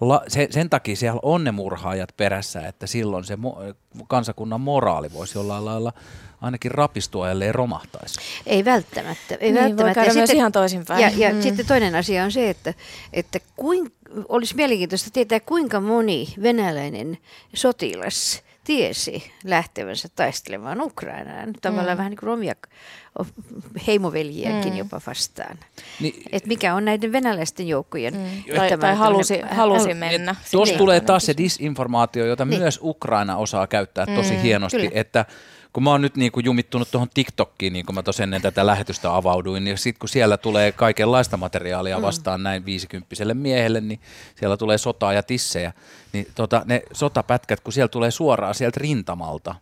[0.00, 3.58] la, se, sen takia siellä on ne murhaajat perässä, että silloin se mo,
[4.08, 5.92] kansakunnan moraali voisi jollain lailla
[6.40, 8.20] ainakin rapistua, ellei romahtaisi.
[8.46, 9.34] Ei välttämättä.
[9.34, 9.84] Ei niin, välttämättä.
[9.84, 11.02] Voi käydä ja myös sitten, ihan toisinpäin.
[11.02, 11.42] Ja, ja mm.
[11.42, 12.74] sitten toinen asia on se, että,
[13.12, 13.92] että kuin,
[14.28, 17.18] olisi mielenkiintoista tietää, kuinka moni venäläinen
[17.54, 21.52] sotilas tiesi lähtevänsä taistelemaan Ukrainaan.
[21.62, 21.98] Tavallaan mm.
[21.98, 22.54] vähän niin kuin omia
[23.86, 24.78] heimoveljiäkin mm.
[24.78, 25.58] jopa vastaan.
[26.00, 28.14] Niin, Et mikä on näiden venäläisten joukkojen...
[28.14, 28.56] Mm.
[28.56, 30.34] Tai, tai halusi, halusi mennä.
[30.50, 30.78] Tuossa niin.
[30.78, 32.60] tulee taas se disinformaatio, jota niin.
[32.60, 34.90] myös Ukraina osaa käyttää tosi mm, hienosti, kyllä.
[34.94, 35.24] että
[35.72, 38.66] kun mä oon nyt niin kuin jumittunut tuohon TikTokkiin, niin kuin mä tuossa ennen tätä
[38.66, 42.02] lähetystä avauduin, niin sitten kun siellä tulee kaikenlaista materiaalia mm.
[42.02, 42.44] vastaan mm.
[42.44, 44.00] näin viisikymppiselle miehelle, niin
[44.34, 45.72] siellä tulee sotaa ja tissejä.
[46.12, 49.54] Niin tota, ne sotapätkät, kun siellä tulee suoraan sieltä rintamalta,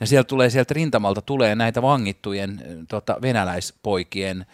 [0.00, 4.46] ja siellä tulee sieltä rintamalta tulee näitä vangittujen tota, venäläispoikien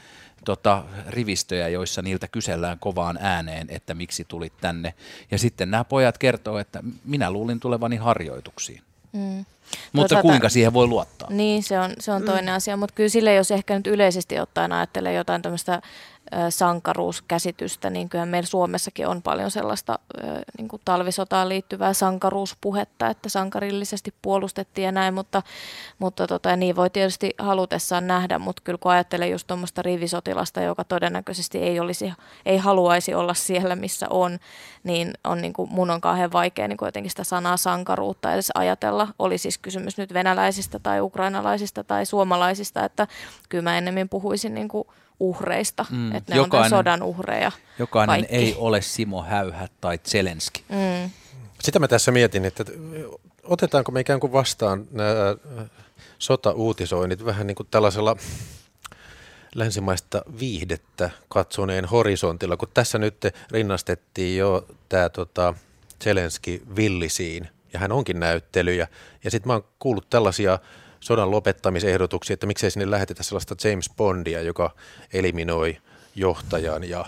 [0.45, 4.95] tota, rivistöjä, joissa niiltä kysellään kovaan ääneen, että miksi tulit tänne.
[5.31, 8.83] Ja sitten nämä pojat kertoo, että minä luulin tulevani harjoituksiin.
[9.13, 9.45] Mm.
[9.93, 11.31] Mutta Toisaalta, kuinka siihen voi luottaa?
[11.31, 12.57] Niin, se on, se on toinen mm.
[12.57, 15.83] asia, mutta kyllä sille, jos ehkä nyt yleisesti ottaen ajattelee jotain tämmöistä
[16.51, 19.99] sankaruuskäsitystä, niin kyllä meillä Suomessakin on paljon sellaista
[20.59, 25.43] niin kuin talvisotaan liittyvää sankaruuspuhetta, että sankarillisesti puolustettiin ja näin, mutta,
[25.99, 30.85] mutta tota, niin voi tietysti halutessaan nähdä, mutta kyllä kun ajattelee just tuommoista rivisotilasta, joka
[30.85, 32.13] todennäköisesti ei, olisi,
[32.47, 34.39] ei haluaisi olla siellä, missä on,
[34.85, 38.51] niin, on niin kuin, mun on kauhean vaikea niin kuin jotenkin sitä sanaa sankaruutta edes
[38.55, 39.09] ajatella.
[39.19, 43.07] Oli siis kysymys nyt venäläisistä tai ukrainalaisista tai suomalaisista, että
[43.49, 44.89] kyllä mä ennemmin puhuisin niin kuin
[45.21, 46.15] uhreista, mm.
[46.15, 47.53] että ne jokainen, on sodan uhreja.
[47.79, 48.37] Jokainen kaikki.
[48.37, 50.65] ei ole Simo Häyhä tai Zelenski.
[50.69, 51.11] Mm.
[51.63, 52.65] Sitä mä tässä mietin, että
[53.45, 55.37] otetaanko me ikään kuin vastaan nämä
[56.19, 58.17] sota-uutisoinnit vähän niin kuin tällaisella
[59.55, 63.17] länsimaista viihdettä katsoneen horisontilla, kun tässä nyt
[63.51, 65.55] rinnastettiin jo tämä tota,
[66.05, 68.89] Zelenski villisiin, ja hän onkin näyttelyjä.
[69.25, 70.59] Ja sitten mä oon kuullut tällaisia
[71.07, 74.71] sodan lopettamisehdotuksia, että miksei sinne lähetetä sellaista James Bondia, joka
[75.13, 75.79] eliminoi
[76.15, 77.05] johtajan ja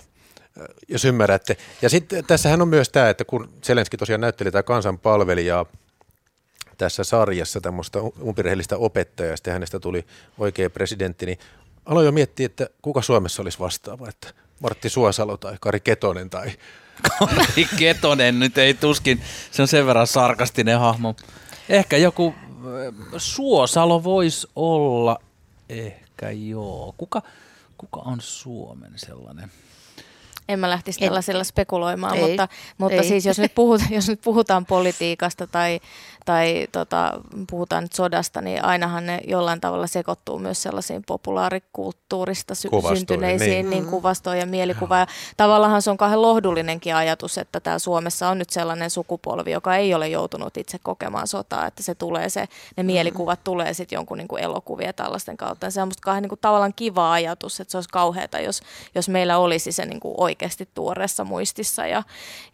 [0.89, 1.57] jos ymmärrätte.
[1.83, 5.67] Ja sitten tässähän on myös tämä, että kun Zelenski tosiaan näytteli tämä kansanpalvelijaa
[6.79, 10.07] tässä sarjassa tämmöistä umpirehellistä opettajaa, ja hänestä tuli
[10.39, 11.39] oikea presidentti, niin
[11.87, 14.29] aloin jo miettiä, että kuka Suomessa olisi vastaava, että
[14.61, 16.51] Martti Suosalo tai Kari Ketonen tai...
[17.19, 21.17] Kari Ketonen nyt ei tuskin, se on sen verran sarkastinen hahmo.
[21.69, 22.35] Ehkä joku
[23.17, 25.19] Suosalo voisi olla,
[25.69, 26.95] ehkä joo.
[26.97, 27.23] Kuka,
[27.79, 29.51] kuka on Suomen sellainen?
[30.49, 33.09] En mä lähtisi tällaisella spekuloimaan, ei, mutta, mutta ei.
[33.09, 35.81] siis jos nyt, puhutaan, jos nyt puhutaan politiikasta tai,
[36.29, 37.13] tai tota,
[37.51, 43.71] puhutaan nyt sodasta, niin ainahan ne jollain tavalla sekoittuu myös sellaisiin populaarikulttuurista sy- syntyneisiin niin.
[43.71, 44.99] Niin, kuvastoon ja mielikuva.
[44.99, 49.77] Ja tavallaan se on kahden lohdullinenkin ajatus, että täällä Suomessa on nyt sellainen sukupolvi, joka
[49.77, 54.19] ei ole joutunut itse kokemaan sotaa, että se tulee se, ne mielikuvat tulee sitten jonkun
[54.19, 55.67] niin kuin elokuvia tällaisten kautta.
[55.67, 58.61] Ja se on musta kahden niin kuin tavallaan kiva ajatus, että se olisi kauheata, jos,
[58.95, 62.03] jos meillä olisi se niin kuin oikeasti tuoreessa muistissa ja,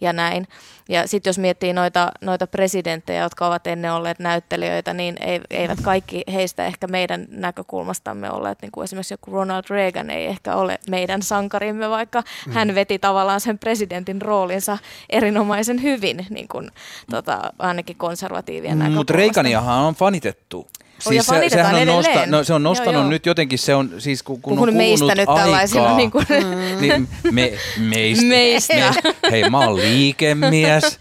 [0.01, 0.49] ja näin.
[0.89, 5.17] Ja sitten jos miettii noita, noita presidenttejä, jotka ovat ennen olleet näyttelijöitä, niin
[5.51, 10.57] eivät kaikki heistä ehkä meidän näkökulmastamme olleet, niin kuin esimerkiksi joku Ronald Reagan ei ehkä
[10.57, 12.53] ole meidän sankarimme, vaikka mm.
[12.53, 14.79] hän veti tavallaan sen presidentin roolinsa
[15.11, 16.71] erinomaisen hyvin, niin kuin,
[17.11, 20.67] tota, ainakin konservatiivien mm, Mutta Reaganiahan on fanitettu
[21.09, 23.11] Siis se, sehän on, nosta, no, se on nostanut joo, joo.
[23.11, 26.27] nyt jotenkin, se on siis kun, kun Puhun on meistä nyt aikaa, niin, kuin.
[26.29, 26.81] Mm.
[26.81, 28.75] niin me, meistä, meistä.
[28.75, 31.01] Me, hei mä oon liikemies.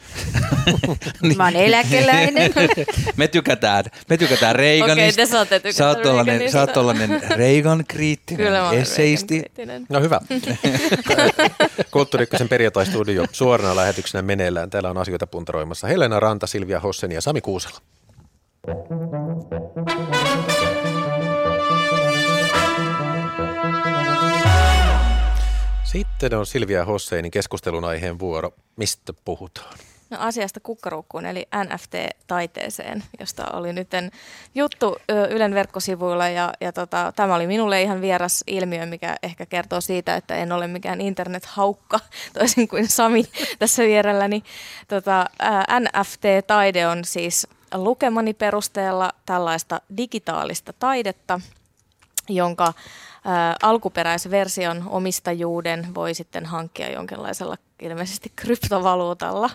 [1.21, 1.37] niin.
[1.37, 2.53] Mä oon eläkeläinen.
[3.17, 4.93] me tykätään, me tykätään Reaganista.
[4.93, 9.43] Okei, te saatte tykätä sä oot tollanen, sä oot tollanen Reagan-kriittinen, Kyllä eseisti.
[9.89, 10.21] No hyvä.
[11.91, 14.69] Kulttuuri perjantai-studio suorana lähetyksenä meneillään.
[14.69, 17.77] Täällä on asioita puntaroimassa Helena Ranta, Silvia Hossen ja Sami Kuusela.
[25.83, 28.51] Sitten on Silvia Hosseinin keskustelun aiheen vuoro.
[28.75, 29.77] Mistä puhutaan?
[30.09, 33.87] No asiasta kukkaruukkuun eli NFT-taiteeseen, josta oli nyt
[34.55, 34.97] juttu
[35.29, 40.15] Ylen verkkosivuilla ja, ja tota, tämä oli minulle ihan vieras ilmiö, mikä ehkä kertoo siitä,
[40.15, 41.99] että en ole mikään internet-haukka,
[42.39, 43.23] toisin kuin Sami
[43.59, 44.43] tässä vierelläni.
[44.87, 45.25] Tota,
[45.79, 51.39] NFT-taide on siis lukemani perusteella tällaista digitaalista taidetta,
[52.29, 52.73] jonka
[53.25, 59.49] ää, alkuperäisversion omistajuuden voi sitten hankkia jonkinlaisella ilmeisesti kryptovaluutalla.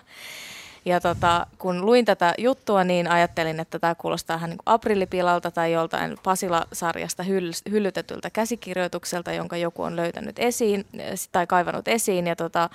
[0.88, 5.72] Ja tota, kun luin tätä juttua, niin ajattelin, että tämä kuulostaa ihan niin aprillipilalta tai
[5.72, 10.86] joltain Pasila-sarjasta hyll- hyllytetyltä käsikirjoitukselta, jonka joku on löytänyt esiin
[11.32, 12.26] tai kaivannut esiin.
[12.26, 12.70] Ja tota,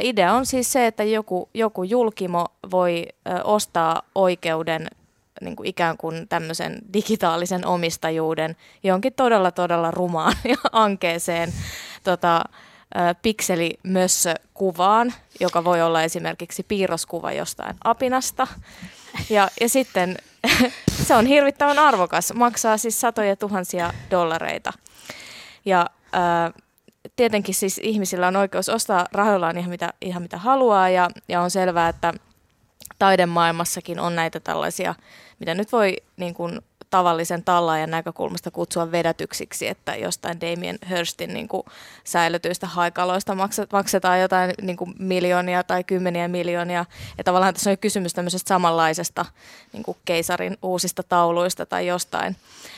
[0.00, 3.06] idea on siis se, että joku, joku julkimo voi
[3.44, 4.88] ostaa oikeuden
[5.40, 11.52] niin kuin ikään kuin tämmöisen digitaalisen omistajuuden jonkin todella todella rumaan ja ankeeseen
[12.04, 12.44] tota,
[13.22, 18.46] pikselimössökuvaan, joka voi olla esimerkiksi piirroskuva jostain apinasta.
[19.30, 20.16] Ja, ja sitten
[21.06, 24.72] se on hirvittävän arvokas, maksaa siis satoja tuhansia dollareita.
[25.64, 26.50] Ja ää,
[27.16, 31.50] tietenkin siis ihmisillä on oikeus ostaa rahoillaan ihan mitä, ihan mitä haluaa ja, ja on
[31.50, 32.14] selvää, että
[32.98, 34.94] taidemaailmassakin on näitä tällaisia,
[35.38, 36.60] mitä nyt voi niin kuin,
[36.94, 41.62] tavallisen tallaajan näkökulmasta kutsua vedätyksiksi, että jostain Damien Hurstin niin kuin
[42.04, 43.36] säilytyistä haikaloista
[43.72, 46.84] maksetaan jotain niin kuin miljoonia tai kymmeniä miljoonia.
[47.18, 49.24] Ja tavallaan tässä on kysymys tämmöisestä samanlaisesta
[49.72, 52.36] niin kuin keisarin uusista tauluista tai jostain.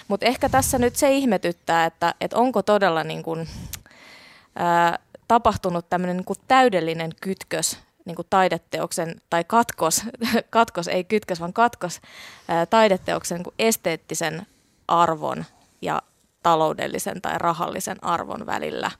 [0.08, 3.48] Mutta ehkä tässä nyt se ihmetyttää, että, että onko todella niin kuin,
[4.54, 4.98] ää,
[5.28, 10.02] tapahtunut tämmöinen niin täydellinen kytkös niin kuin taideteoksen, tai katkos,
[10.50, 12.00] katkos ei kytkös, vaan katkos
[12.70, 14.46] taideteoksen niin esteettisen
[14.88, 15.44] arvon
[15.82, 16.02] ja
[16.42, 18.90] taloudellisen tai rahallisen arvon välillä.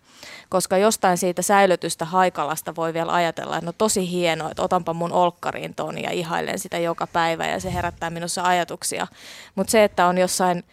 [0.48, 5.12] Koska jostain siitä säilytystä haikalasta voi vielä ajatella, että no tosi hienoa, että otanpa mun
[5.12, 9.06] olkkariin ton ja ihailen sitä joka päivä ja se herättää minussa ajatuksia.
[9.54, 10.64] Mutta se, että on jossain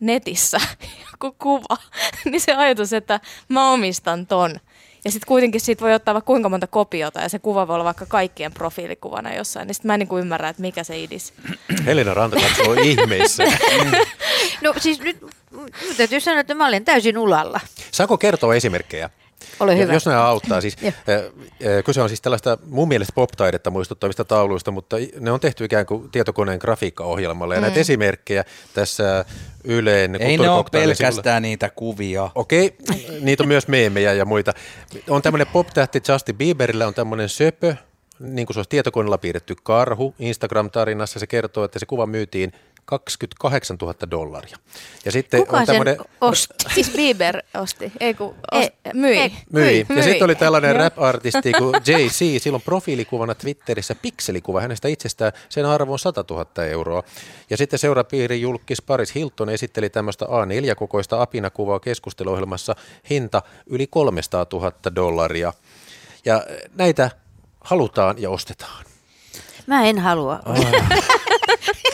[0.00, 0.58] netissä
[1.12, 1.76] joku kuva,
[2.30, 4.56] niin se ajatus, että mä omistan ton–
[5.04, 7.84] ja sitten kuitenkin siitä voi ottaa vaikka kuinka monta kopiota ja se kuva voi olla
[7.84, 9.66] vaikka kaikkien profiilikuvana jossain.
[9.66, 11.34] Niin sitten mä en niin ymmärrä, että mikä se idis.
[11.86, 13.44] Helena Ranta katsoo ihmeissä.
[14.62, 15.26] no siis nyt
[15.96, 17.60] täytyy sanoa, että mä olen täysin ulalla.
[17.90, 19.10] Saako kertoa esimerkkejä?
[19.60, 19.92] Ole hyvä.
[19.92, 20.76] Jos nämä auttaa, siis
[21.84, 26.10] kyse on siis tällaista mun mielestä pop-taidetta muistuttavista tauluista, mutta ne on tehty ikään kuin
[26.10, 27.54] tietokoneen grafiikkaohjelmalla.
[27.54, 29.24] Ja näitä esimerkkejä tässä
[29.64, 32.30] Yleen Ei ne ole kulttuurikoktailin sivulla- pelkästään niitä kuvia.
[32.34, 32.76] Okei,
[33.20, 34.52] niitä on myös meemejä ja muita.
[35.08, 37.76] On tämmöinen pop-tähti Justin Bieberillä on tämmöinen söpö,
[38.18, 40.14] niin kuin se olisi tietokoneella piirretty karhu.
[40.18, 42.52] Instagram-tarinassa se kertoo, että se kuva myytiin
[42.84, 44.56] 28 000 dollaria.
[45.04, 46.54] Ja sitten Kuka on sen tämmöinen, osti?
[46.74, 49.18] Siis Bieber osti, ei kun ost, myi.
[49.18, 49.86] ei, Myi.
[49.96, 55.92] Ja sitten oli tällainen rap-artisti kuin Jay-Z, silloin profiilikuvana Twitterissä pikselikuva hänestä itsestään, sen arvo
[55.92, 57.02] on 100 000 euroa.
[57.50, 62.76] Ja sitten seurapiiri julkis Paris Hilton esitteli tämmöistä A4-kokoista apinakuvaa keskusteluohjelmassa,
[63.10, 65.52] hinta yli 300 000 dollaria.
[66.24, 67.10] Ja näitä
[67.60, 68.84] halutaan ja ostetaan.
[69.66, 70.40] Mä en halua.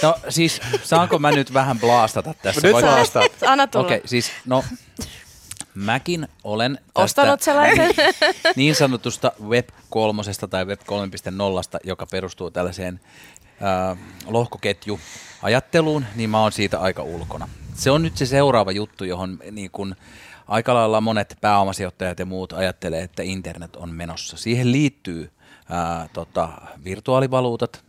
[0.02, 2.60] No siis, saanko mä nyt vähän blaastata tässä?
[2.68, 3.22] Nyt blaastaa.
[3.46, 3.84] Anna tulla.
[3.84, 4.64] Okei, okay, siis no,
[5.74, 7.90] mäkin olen tästä Ostanut sellaisen.
[8.56, 10.86] niin sanotusta Web 3 tai Web 3.0,
[11.84, 13.00] joka perustuu tällaiseen
[13.90, 17.48] äh, lohkoketjuajatteluun, niin mä oon siitä aika ulkona.
[17.74, 19.96] Se on nyt se seuraava juttu, johon niin kun
[20.48, 24.36] aika lailla monet pääomasijoittajat ja muut ajattelee, että internet on menossa.
[24.36, 25.30] Siihen liittyy
[25.70, 26.48] ää, tota,
[26.84, 27.84] virtuaalivaluutat,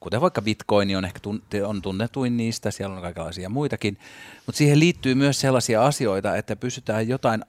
[0.00, 1.20] kuten vaikka bitcoin on ehkä
[1.66, 3.98] on tunnetuin niistä, siellä on kaikenlaisia muitakin,
[4.46, 7.44] mutta siihen liittyy myös sellaisia asioita, että pystytään jotain,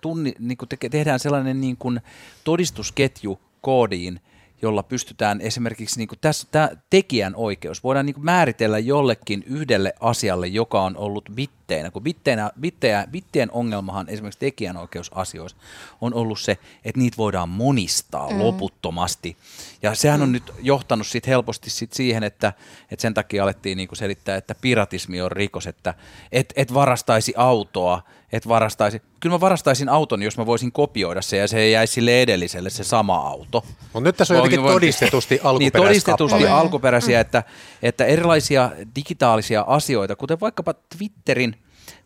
[0.00, 2.00] tunni, niin kuin teke, tehdään sellainen niin kuin
[2.44, 4.20] todistusketju koodiin,
[4.62, 9.94] jolla pystytään esimerkiksi niin kuin tässä tämä tekijän oikeus, voidaan niin kuin määritellä jollekin yhdelle
[10.00, 15.56] asialle, joka on ollut bitteinä, kun bitteinä, bittejä, bittien ongelmahan esimerkiksi tekijänoikeusasioissa
[16.00, 18.38] on ollut se, että niitä voidaan monistaa mm.
[18.38, 19.36] loputtomasti.
[19.82, 22.52] Ja sehän on nyt johtanut sit helposti sit siihen, että,
[22.90, 25.94] että sen takia alettiin niin kuin selittää, että piratismi on rikos, että
[26.32, 31.36] et, et varastaisi autoa, et varastaisi, kyllä mä varastaisin auton, jos mä voisin kopioida se
[31.36, 33.64] ja se jäisi sille edelliselle se sama auto.
[33.80, 36.18] Mutta nyt tässä on jotenkin Voin- todistetusti Niin, alkuperäiskappale.
[36.18, 37.42] todistetusti alkuperäisiä, että,
[37.82, 41.56] että erilaisia digitaalisia asioita, kuten vaikkapa Twitterin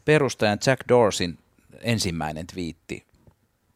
[0.04, 1.38] perustajan Jack Dorsin
[1.80, 3.06] ensimmäinen twiitti,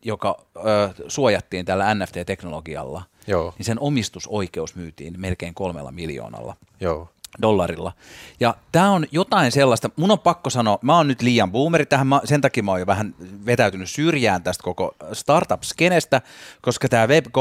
[0.04, 0.62] joka ö,
[1.08, 3.54] suojattiin tällä NFT-teknologialla, Joo.
[3.58, 7.08] niin sen omistusoikeus myytiin melkein kolmella miljoonalla Joo.
[7.42, 7.92] Dollarilla.
[8.40, 12.06] Ja tämä on jotain sellaista, mun on pakko sanoa, mä oon nyt liian boomeri tähän,
[12.06, 13.14] mä, sen takia mä oon jo vähän
[13.46, 16.20] vetäytynyt syrjään tästä koko startup-skenestä,
[16.60, 17.32] koska tämä Web 3.0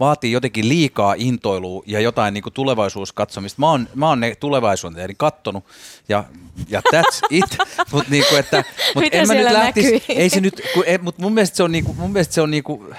[0.00, 3.60] vaatii jotenkin liikaa intoilua ja jotain niin kuin tulevaisuuskatsomista.
[3.60, 5.64] Mä oon, mä oon ne tulevaisuuden kattonut
[6.08, 6.24] ja,
[6.68, 7.58] ja that's it,
[7.92, 8.64] mutta niin kuin, että
[8.94, 10.02] mut Miten en mä nyt näkyi?
[10.08, 12.40] ei se nyt, kun, ei, mutta mun mielestä se on, niin kuin, mun mielestä se
[12.40, 12.94] on niin kuin,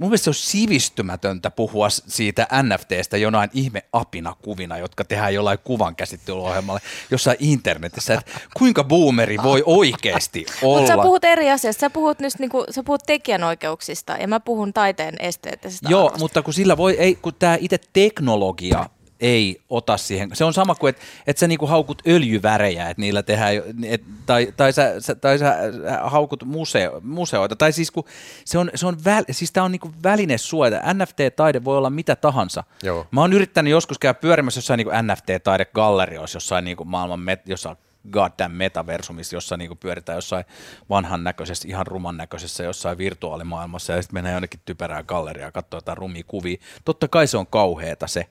[0.00, 5.96] Mun mielestä se on sivistymätöntä puhua siitä NFTstä jonain ihme apinakuvina, jotka tehdään jollain kuvan
[5.96, 6.80] käsittelyohjelmalle
[7.10, 8.14] jossain internetissä.
[8.14, 10.80] Että kuinka boomeri voi oikeasti olla?
[10.80, 11.80] Mutta sä puhut eri asiasta.
[11.80, 16.18] Sä puhut, nyt, niinku, sä puhut tekijänoikeuksista ja mä puhun taiteen esteettisestä Joo, arvosta.
[16.18, 18.86] mutta kun sillä voi, ei, kun tämä itse teknologia
[19.20, 20.30] ei ota siihen.
[20.32, 24.52] Se on sama kuin, että et sä niinku haukut öljyvärejä, että niillä tehdään, et, tai,
[24.56, 25.56] tai, sä, sä, tai sä
[26.02, 27.56] haukut museo, museoita.
[27.56, 28.04] Tai siis kun
[28.44, 30.92] se on, se on, väl, siis tää on niinku väline suojata.
[30.94, 32.64] NFT-taide voi olla mitä tahansa.
[32.82, 33.06] Joo.
[33.10, 37.76] Mä oon yrittänyt joskus käydä pyörimässä jossain niinku NFT-taidegallerioissa, jossain niinku maailman met, jossain
[38.10, 40.44] goddamn metaversumissa, jossa niinku pyöritään jossain
[40.90, 45.78] vanhan näköisessä, ihan ruman näköisessä jossain virtuaalimaailmassa ja sitten mennään jonnekin typerään galleriaan ja katsoo
[45.78, 46.56] jotain rumia kuvia.
[46.84, 48.26] Totta kai se on kauheeta se.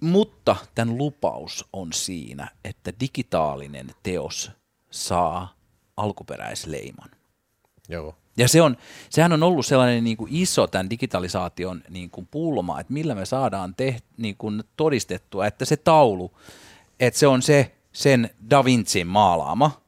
[0.00, 4.50] Mutta tämän lupaus on siinä, että digitaalinen teos
[4.90, 5.54] saa
[5.96, 7.10] alkuperäisleiman.
[7.88, 8.14] Joo.
[8.36, 8.76] Ja se on,
[9.10, 13.26] sehän on ollut sellainen niin kuin iso tämän digitalisaation niin kuin pulma, että millä me
[13.26, 16.32] saadaan teht, niin kuin todistettua, että se taulu,
[17.00, 19.80] että se on se sen Da Vincin maalaama.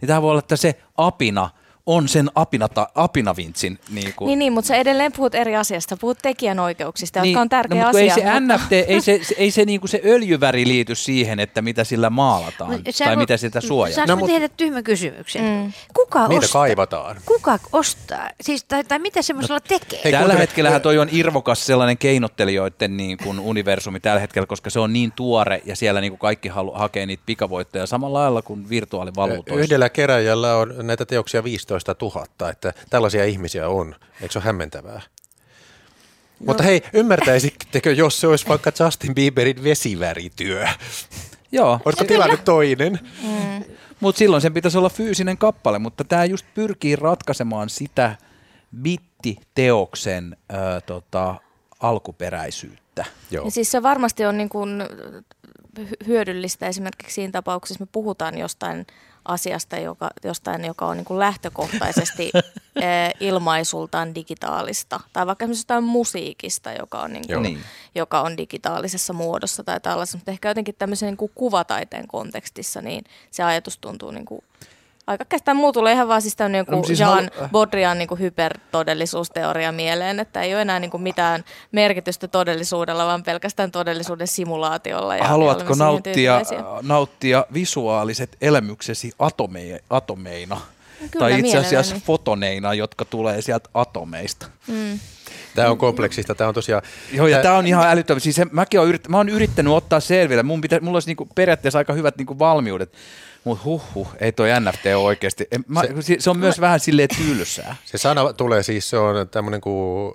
[0.00, 1.50] Niin tämä voi olla, että se apina
[1.86, 3.78] on sen apinata, apinavintsin.
[3.90, 5.96] Niin kuin, Niin, niin, mutta sä edelleen puhut eri asiasta.
[5.96, 8.24] Puhut tekijänoikeuksista, jotka on tärkeä no, mutta kun asia.
[8.24, 11.62] Ei se mutta- NFT, ei se, se, ei se, niinku se öljyväri liity siihen, että
[11.62, 13.94] mitä sillä maalataan sä tai vo- mitä sitä suojaa.
[13.94, 15.42] Saanko No, no, mut- tehdä tyhmän kysymyksen?
[15.44, 15.72] Mm.
[15.94, 16.60] Kuka Niitä ostaa?
[16.62, 17.16] kaivataan.
[17.26, 18.30] Kuka ostaa?
[18.40, 20.00] Siis, tai, tai mitä semmoisella tekee?
[20.04, 24.80] Hei, Tällä hetkellä toi on irvokas sellainen keinottelijoiden niin kuin universumi tällä hetkellä, koska se
[24.80, 28.68] on niin tuore ja siellä niin kuin kaikki halu, hakee niitä pikavoittoja samalla lailla kuin
[28.68, 29.60] virtuaalivaluutoissa.
[29.64, 33.94] Yhdellä keräjällä on näitä teoksia 15 000, että tällaisia ihmisiä on.
[34.20, 35.00] Eikö se ole hämmentävää?
[36.40, 36.46] No.
[36.46, 40.66] Mutta hei, ymmärtäisittekö, jos se olisi vaikka Justin Bieberin vesivärityö?
[41.52, 43.00] Joo, Olisiko tilanne toinen?
[44.00, 48.16] mutta silloin sen pitäisi olla fyysinen kappale, mutta tämä just pyrkii ratkaisemaan sitä
[48.82, 51.34] bittiteoksen ö, tota,
[51.80, 53.04] alkuperäisyyttä.
[53.30, 53.44] Joo.
[53.44, 54.82] Ja siis se varmasti on niin kuin
[56.06, 58.86] hyödyllistä esimerkiksi siinä tapauksessa, me puhutaan jostain
[59.24, 62.32] asiasta, joka, jostain, joka on niin kuin lähtökohtaisesti
[63.20, 65.00] ilmaisultaan digitaalista.
[65.12, 67.60] Tai vaikka esimerkiksi jostain musiikista, joka on, niin kuin, niin.
[67.94, 70.18] joka on digitaalisessa muodossa tai tällaisessa.
[70.18, 74.44] Mutta ehkä jotenkin tämmöisen niin kuin kuvataiteen kontekstissa, niin se ajatus tuntuu niin kuin
[75.12, 79.72] aika käsittää muu tulee ihan vaan siis tämmöinen no, siis Jean halu- Baudrillan niin hypertodellisuusteoria
[79.72, 85.16] mieleen, että ei ole enää niin kuin mitään merkitystä todellisuudella, vaan pelkästään todellisuuden simulaatiolla.
[85.16, 86.40] Ja Haluatko nauttia,
[86.82, 90.60] nauttia visuaaliset elämyksesi atome, atomeina?
[91.10, 94.46] Kyllä, tai itse asiassa fotoneina, jotka tulee sieltä atomeista.
[94.66, 94.98] Mm.
[95.54, 96.82] Tämä on kompleksista, tämä on tosiaan...
[97.12, 98.20] Joo, ja tämä on ihan älyttömä.
[98.20, 100.42] Siis mäkin olen yrittänyt, mä olen yrittänyt ottaa selville.
[100.42, 102.92] Mun pitä, mulla olisi niinku periaatteessa aika hyvät niinku valmiudet
[103.44, 105.48] mutta huh, ei toi NFT ole oikeasti.
[105.66, 107.76] Mä, se, se on myös mä, vähän silleen tylsää.
[107.84, 110.14] Se sana tulee siis, se on tämmöinen kuin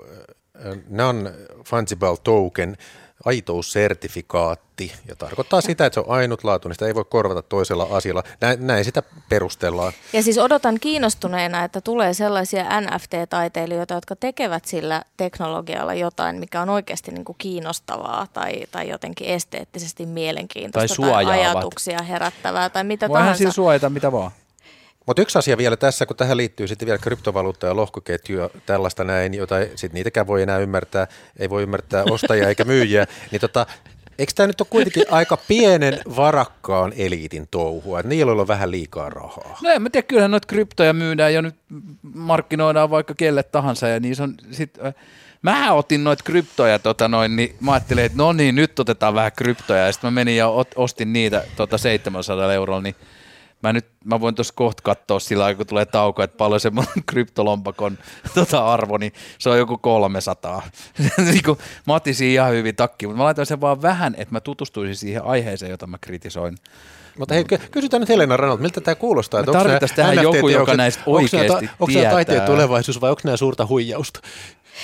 [0.65, 2.77] äh, non-fungible token,
[3.27, 8.23] aitoussertifikaatti ja tarkoittaa sitä, että se on ainutlaatuinen, sitä ei voi korvata toisella asialla.
[8.41, 9.93] Näin, näin sitä perustellaan.
[10.13, 16.69] Ja siis odotan kiinnostuneena, että tulee sellaisia NFT-taiteilijoita, jotka tekevät sillä teknologialla jotain, mikä on
[16.69, 23.07] oikeasti niin kuin kiinnostavaa tai, tai jotenkin esteettisesti mielenkiintoista tai, tai ajatuksia herättävää tai mitä
[23.09, 23.43] Voihan tahansa.
[23.43, 24.31] Voihan suojata mitä vaan.
[25.07, 29.33] Mutta yksi asia vielä tässä, kun tähän liittyy sitten vielä kryptovaluutta ja lohkoketju tällaista näin,
[29.33, 31.07] jota sitten niitäkään voi enää ymmärtää,
[31.39, 33.65] ei voi ymmärtää ostajia eikä myyjiä, niin tota,
[34.19, 39.09] eikö tämä nyt ole kuitenkin aika pienen varakkaan eliitin touhua, että niillä on vähän liikaa
[39.09, 39.57] rahaa?
[39.63, 41.55] No en mä tiedä, kyllähän noita kryptoja myydään ja nyt
[42.13, 44.77] markkinoidaan vaikka kelle tahansa ja niin on sit,
[45.41, 49.31] Mä otin noita kryptoja, tota noin, niin mä ajattelin, että no niin, nyt otetaan vähän
[49.31, 52.95] kryptoja ja sitten mä menin ja ostin niitä tota 700 eurolla, niin
[53.63, 56.69] Mä, nyt, mä voin tuossa kohta katsoa sillä aikaa, kun tulee tauko, että paljon se
[56.69, 57.97] mun kryptolompakon
[58.33, 60.61] tota arvo, niin se on joku 300.
[61.17, 64.35] niin kuin, mä otin siihen ihan hyvin takki, mutta mä laitoin sen vaan vähän, että
[64.35, 66.57] mä tutustuisin siihen aiheeseen, jota mä kritisoin.
[67.19, 69.41] Mutta hei, kysytään nyt Helena Ranalta, miltä tämä kuulostaa?
[69.41, 73.37] Me tarvitaan tähän joku, joka näistä oikeasti onko Onko tämä taiteen tulevaisuus vai onko nämä
[73.37, 74.19] suurta huijausta?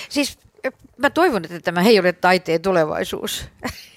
[0.10, 0.40] Siis
[0.98, 3.46] mä toivon, että tämä ei ole taiteen tulevaisuus.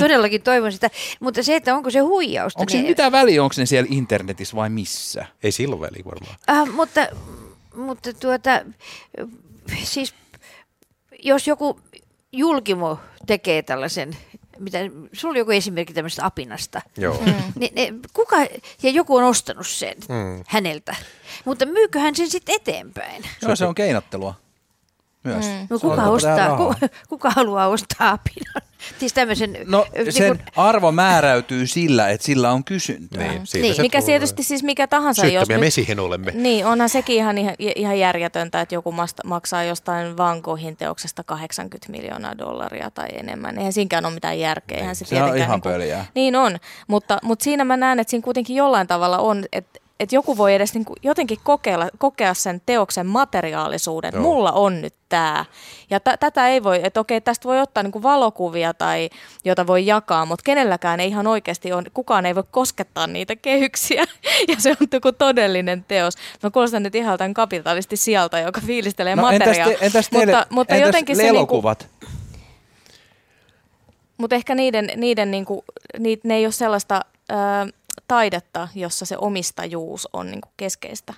[0.00, 0.90] Todellakin toivon sitä.
[1.20, 2.60] Mutta se, että onko se huijausta.
[2.60, 2.88] Onko se niin...
[2.88, 5.26] mitä väliä, onko ne siellä internetissä vai missä?
[5.42, 6.36] Ei silloin väliä varmaan.
[6.68, 7.08] Uh, mutta,
[7.74, 8.50] mutta tuota,
[9.84, 10.14] siis
[11.22, 11.80] jos joku
[12.32, 14.16] julkimo tekee tällaisen
[14.60, 14.78] mitä,
[15.12, 16.82] sulla oli joku esimerkki tämmöisestä apinasta.
[16.96, 17.22] Joo.
[17.26, 17.34] Mm.
[17.54, 18.36] Ni, ne, kuka,
[18.82, 20.44] ja joku on ostanut sen mm.
[20.46, 20.96] häneltä,
[21.44, 23.22] mutta myykö hän sen sitten eteenpäin?
[23.42, 24.34] Joo, se on keinottelua
[25.24, 25.46] myös.
[25.46, 25.66] Mm.
[25.70, 26.74] No kuka, ostaa, ku,
[27.08, 28.69] kuka haluaa ostaa apinan?
[28.98, 30.46] Siis tämmöisen, no niin sen kun...
[30.56, 33.22] arvo määräytyy sillä, että sillä on kysyntää.
[33.22, 33.80] Niin, niin.
[33.80, 35.26] mikä tietysti siis mikä tahansa.
[35.26, 36.32] jos me siihen olemme.
[36.34, 37.36] Niin, onhan sekin ihan,
[37.76, 43.58] ihan, järjetöntä, että joku maksaa jostain Van Goghin teoksesta 80 miljoonaa dollaria tai enemmän.
[43.58, 44.78] Eihän siinäkään ole mitään järkeä.
[44.78, 46.04] Eihän se, se on ihan niin, pöliä.
[46.14, 46.58] Niin on,
[46.88, 50.54] mutta, mutta siinä mä näen, että siinä kuitenkin jollain tavalla on, että että joku voi
[50.54, 54.12] edes niin kuin jotenkin kokeilla, kokea sen teoksen materiaalisuuden.
[54.14, 54.22] Joo.
[54.22, 55.44] Mulla on nyt tämä.
[55.90, 59.10] Ja t- tätä ei voi, että okei, tästä voi ottaa niin kuin valokuvia tai
[59.44, 64.04] jota voi jakaa, mutta kenelläkään ei ihan oikeasti ole, kukaan ei voi koskettaa niitä kehyksiä.
[64.48, 66.14] ja se on joku todellinen teos.
[66.42, 69.66] Mä kuulostan nyt ihan tämän kapitalisti sieltä, joka fiilistelee no, materiaa.
[69.66, 71.80] Entäs, te, entäs teille, mutta, mutta entäs jotenkin se elokuvat?
[71.80, 72.20] Niin kuin,
[74.18, 75.60] mutta ehkä niiden, niiden niin kuin,
[75.98, 77.00] niitä, ne ei ole sellaista...
[77.30, 77.36] Öö,
[78.08, 81.14] taidetta, jossa se omistajuus on niin kuin keskeistä.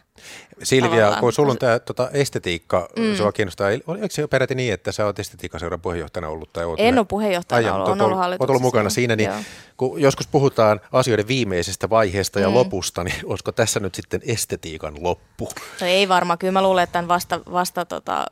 [0.63, 1.21] Silvia, Tavallaan.
[1.21, 3.17] kun sulla on tämä tota, estetiikka, mm.
[3.17, 6.53] sua kiinnostaa, oliko se jo peräti niin, että sä oot estetiikkaseuran puheenjohtajana ollut?
[6.53, 8.19] Tai en ole puheenjohtajana ollut, on ollut.
[8.19, 9.41] Olet ollut mukana siinä, niin Joo.
[9.89, 12.55] Kun joskus puhutaan asioiden viimeisestä vaiheesta ja mm.
[12.55, 15.49] lopusta, niin olisiko tässä nyt sitten estetiikan loppu?
[15.81, 18.25] No ei varmaan, kyllä mä luulen, että tämän vasta, vasta tota,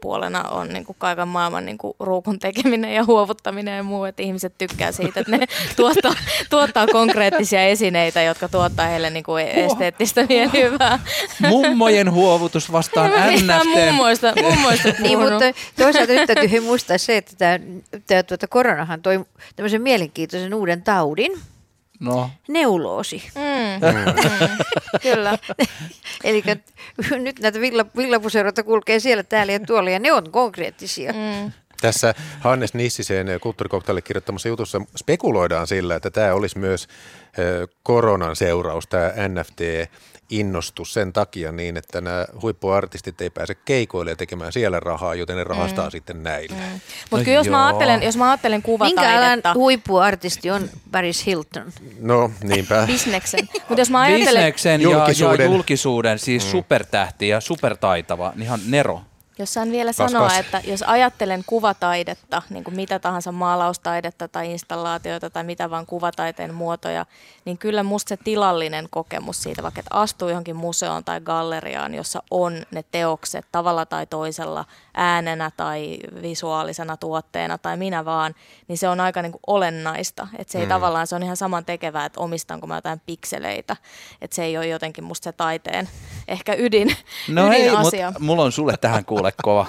[0.00, 4.22] puolena on niin kuin kaiken maailman niin kuin ruukun tekeminen ja huovuttaminen ja muu, että
[4.22, 5.46] ihmiset tykkää siitä, että ne
[5.76, 6.14] tuottaa,
[6.50, 10.98] tuottaa konkreettisia esineitä, jotka tuottaa heille niin kuin esteettistä mielihyvää.
[11.48, 13.64] Mummojen huovutus vastaan NFT.
[13.74, 15.44] Mummoista, mummoista niin, mutta
[15.76, 17.58] toisaalta nyt täytyy muistaa se, että tämä,
[18.06, 19.24] tämä tuota, koronahan toi
[19.56, 21.32] tämmöisen mielenkiintoisen uuden taudin.
[22.00, 22.30] No.
[22.48, 23.22] Neuloosi.
[23.34, 23.86] Mm.
[23.88, 24.58] Mm.
[25.02, 25.38] Kyllä.
[26.24, 26.42] Eli
[27.10, 31.12] nyt näitä villa, villapuseroita kulkee siellä, täällä ja tuolla, ja ne on konkreettisia.
[31.12, 31.52] Mm.
[31.80, 36.88] Tässä Hannes Nissisen kulttuurikoktaille kirjoittamassa jutussa spekuloidaan sillä, että tämä olisi myös
[37.82, 39.60] koronan seuraus, tämä NFT
[40.32, 45.44] innostus sen takia niin, että nämä huippuartistit ei pääse keikoille tekemään siellä rahaa, joten ne
[45.44, 45.90] rahastaa mm.
[45.90, 46.56] sitten näille.
[46.56, 46.80] Mm.
[47.10, 49.02] Mutta no jos, mä ajattelen, jos mä ajattelen kuvataidetta...
[49.02, 51.72] Minkä alan huippuartisti on Paris Hilton?
[52.00, 52.84] No niinpä.
[52.86, 53.48] Bisneksen.
[53.68, 54.34] Mut jos mä ajattelen...
[54.34, 56.50] Bisneksen ja julkisuuden, ja julkisuuden siis mm.
[56.50, 59.00] supertähti ja supertaitava, niin ihan Nero.
[59.38, 60.38] Jos saan vielä Kas, sanoa, kas.
[60.38, 66.54] että jos ajattelen kuvataidetta, niin kuin mitä tahansa maalaustaidetta tai installaatioita tai mitä vaan kuvataiteen
[66.54, 67.06] muotoja,
[67.44, 72.22] niin kyllä musta se tilallinen kokemus siitä, vaikka että astuu johonkin museoon tai galleriaan, jossa
[72.30, 74.64] on ne teokset tavalla tai toisella
[74.94, 78.34] äänenä tai visuaalisena tuotteena tai minä vaan,
[78.68, 80.28] niin se on aika niin kuin olennaista.
[80.38, 80.68] Että se ei Mm.
[80.68, 83.76] tavallaan, se on ihan saman tekevää, että omistanko mä jotain pikseleitä.
[84.20, 85.88] Että se ei ole jotenkin musta se taiteen
[86.28, 86.96] ehkä ydin,
[87.28, 88.06] No ei, ydinasia.
[88.06, 89.66] mutta mulla on sulle tähän kuule kova.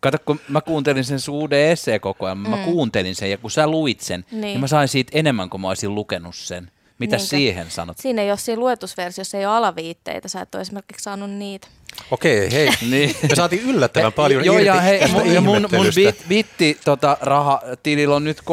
[0.00, 2.62] Kato, kun mä kuuntelin sen sun uuden esseen koko ajan, mä Mm.
[2.64, 4.40] kuuntelin sen ja kun sä luit sen, niin, Niin.
[4.40, 6.70] niin mä sain siitä enemmän kuin mä olisin lukenut sen.
[6.98, 7.28] Mitä Niinkö?
[7.28, 7.98] siihen sanot?
[7.98, 11.66] Siinä ei ole siinä luetusversiossa ei ole alaviitteitä, sä et ole esimerkiksi saanut niitä.
[12.10, 12.68] Okei, hei.
[12.90, 13.16] Niin.
[13.28, 15.00] Me saatiin yllättävän paljon Joo, ja, hei,
[15.34, 18.44] ja mun, mun bit, bitti tota, raha tilillä on nyt 359,67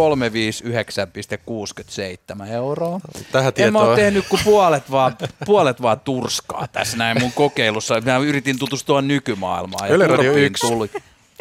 [2.52, 3.00] euroa.
[3.32, 3.90] Tähän En mä tietoa.
[3.92, 8.02] ole tehnyt kuin puolet vaan, puolet vaan turskaa tässä näin mun kokeilussa.
[8.02, 9.92] Mä yritin tutustua nykymaailmaan.
[9.92, 10.68] Yle Radio turpiin 1.
[10.68, 10.90] tuli.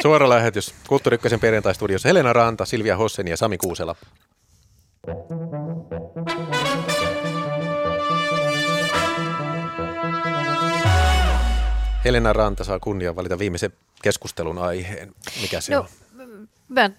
[0.03, 2.09] Suora lähetys Kulttuuri Ykkösen perjantai-studiossa.
[2.09, 3.95] Helena Ranta, Silvia Hossen ja Sami Kuusela.
[12.05, 15.15] Helena Ranta saa kunnian valita viimeisen keskustelun aiheen.
[15.43, 16.49] Mikä se No, on?
[16.69, 16.91] mä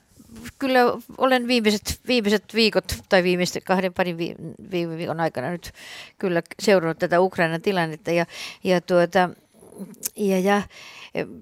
[0.59, 0.79] kyllä
[1.17, 4.35] olen viimeiset, viimeiset viikot tai viimeiset kahden parin vi,
[4.71, 5.71] viime viikon aikana nyt
[6.17, 8.25] kyllä seurannut tätä Ukrainan tilannetta ja,
[8.63, 9.29] ja, tuota,
[10.15, 10.61] ja, ja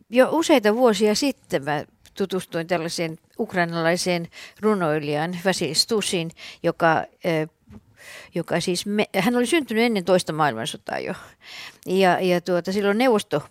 [0.10, 1.84] jo useita vuosia sitten mä
[2.14, 4.28] tutustuin tällaiseen ukrainalaiseen
[4.60, 6.32] runoilijaan Vasil Stusin,
[6.64, 7.04] joka
[8.36, 11.14] joka siis, me, hän oli syntynyt ennen toista maailmansotaa jo.
[11.86, 13.44] Ja, ja tuota, silloin neuvosto,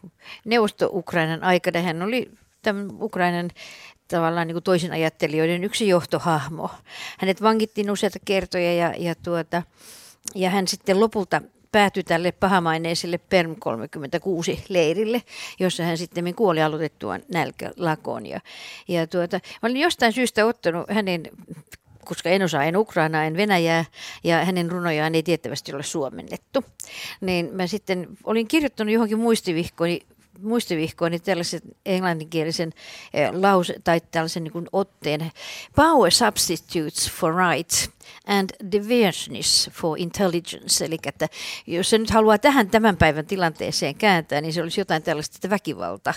[0.44, 2.30] neuvosto-Ukrainan aikana hän oli
[2.62, 3.50] tämän Ukrainan
[4.08, 6.70] tavallaan niin kuin toisin ajattelijoiden yksi johtohahmo.
[7.18, 9.62] Hänet vankittiin useita kertoja ja, ja, tuota,
[10.34, 11.42] ja hän sitten lopulta
[11.72, 15.22] päätyi tälle pahamaineiselle PERM 36 leirille,
[15.60, 18.26] jossa hän sitten kuoli aloitettuaan nälkälakoon.
[18.26, 18.40] Ja,
[18.88, 21.22] ja tuota, mä olin jostain syystä ottanut hänen
[22.04, 23.84] koska en osaa en Ukrainaa, en Venäjää
[24.24, 26.64] ja hänen runojaan ei tiettävästi ole suomennettu,
[27.20, 29.18] niin mä sitten olin kirjoittanut johonkin
[30.38, 32.72] muistivihkooni muistivihkooni tällaisen englanninkielisen
[33.14, 35.30] eh, lause tai tällaisen niin otteen
[35.76, 37.70] Power substitutes for right
[38.26, 40.84] and divisiveness for intelligence.
[40.84, 41.28] Eli että
[41.66, 45.50] jos se nyt haluaa tähän tämän päivän tilanteeseen kääntää, niin se olisi jotain tällaista, että
[45.50, 46.14] väkivalta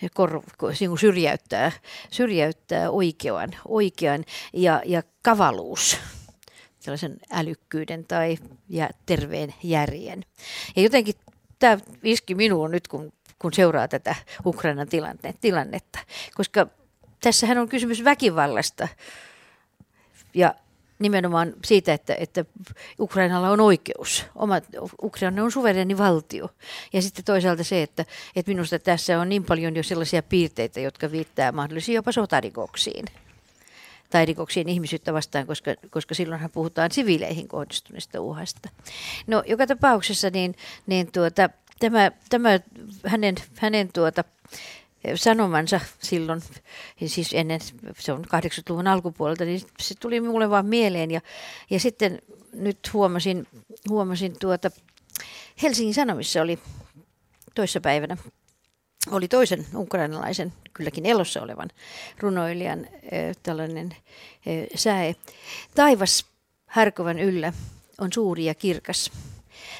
[0.00, 1.72] niin syrjäyttää,
[2.10, 5.98] syrjäyttää oikean, oikean ja, ja kavaluus
[6.78, 8.38] sellaisen älykkyyden tai
[8.68, 10.24] ja terveen järjen.
[10.76, 11.14] Ja jotenkin
[11.58, 14.14] tämä iski minuun nyt, kun, kun seuraa tätä
[14.46, 15.98] Ukrainan tilanne, tilannetta,
[16.34, 16.66] koska
[17.20, 18.88] tässähän on kysymys väkivallasta
[20.34, 20.54] ja
[20.98, 22.44] nimenomaan siitä, että, että
[23.00, 24.24] Ukrainalla on oikeus.
[24.34, 24.60] Oma,
[25.02, 26.48] Ukraina on suvereni valtio.
[26.92, 28.04] Ja sitten toisaalta se, että,
[28.36, 33.04] että minusta tässä on niin paljon jo sellaisia piirteitä, jotka viittää mahdollisiin jopa sotarikoksiin
[34.10, 38.68] tai rikoksiin ihmisyyttä vastaan, koska, koska silloinhan puhutaan siviileihin kohdistuneesta uhasta.
[39.26, 40.54] No joka tapauksessa niin,
[40.86, 42.60] niin tuota, tämä, tämä
[43.06, 44.24] hänen, hänen tuota,
[45.14, 46.42] sanomansa silloin,
[47.06, 47.60] siis ennen,
[47.98, 51.20] se on 80-luvun alkupuolelta, niin se tuli mulle vaan mieleen ja,
[51.70, 52.18] ja sitten
[52.52, 53.46] nyt huomasin,
[53.88, 54.70] huomasin tuota,
[55.62, 56.58] Helsingin Sanomissa oli
[57.54, 58.16] toissapäivänä
[59.10, 61.68] oli toisen ukrainalaisen, kylläkin elossa olevan
[62.18, 62.86] runoilijan
[63.42, 65.14] tällainen äh, säe.
[65.74, 66.26] Taivas
[66.66, 67.52] Harkovan yllä
[67.98, 69.12] on suuri ja kirkas.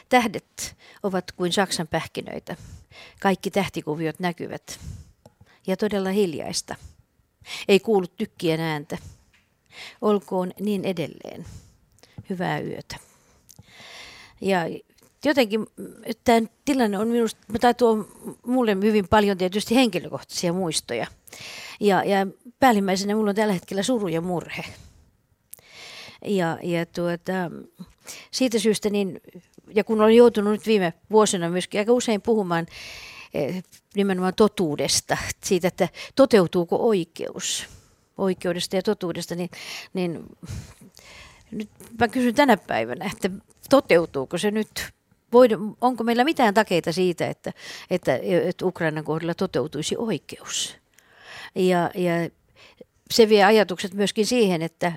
[0.08, 2.56] Tähdet ovat kuin Saksan pähkinöitä.
[3.20, 4.80] Kaikki tähtikuviot näkyvät.
[5.66, 6.76] Ja todella hiljaista.
[7.68, 8.98] Ei kuulu tykkien ääntä.
[10.00, 11.46] Olkoon niin edelleen.
[12.30, 12.96] Hyvää yötä.
[14.40, 14.60] Ja
[15.24, 15.66] jotenkin
[16.24, 18.08] tämä tilanne on minusta, tai tuo
[18.46, 21.06] mulle hyvin paljon tietysti henkilökohtaisia muistoja.
[21.80, 22.26] Ja, ja
[22.58, 24.64] päällimmäisenä mulla on tällä hetkellä suru ja murhe.
[26.24, 27.32] Ja, ja tuota,
[28.30, 29.20] siitä syystä, niin,
[29.74, 32.66] ja kun olen joutunut nyt viime vuosina myöskin aika usein puhumaan
[33.34, 33.64] eh,
[33.94, 37.66] nimenomaan totuudesta, siitä, että toteutuuko oikeus,
[38.18, 39.50] oikeudesta ja totuudesta, niin,
[39.94, 40.24] niin
[41.50, 41.68] nyt
[42.00, 43.30] mä kysyn tänä päivänä, että
[43.70, 44.96] toteutuuko se nyt
[45.32, 47.52] voida, onko meillä mitään takeita siitä, että,
[47.90, 50.76] että, että Ukrainan kohdalla toteutuisi oikeus?
[51.54, 52.30] Ja, ja
[53.10, 54.92] se vie ajatukset myöskin siihen, että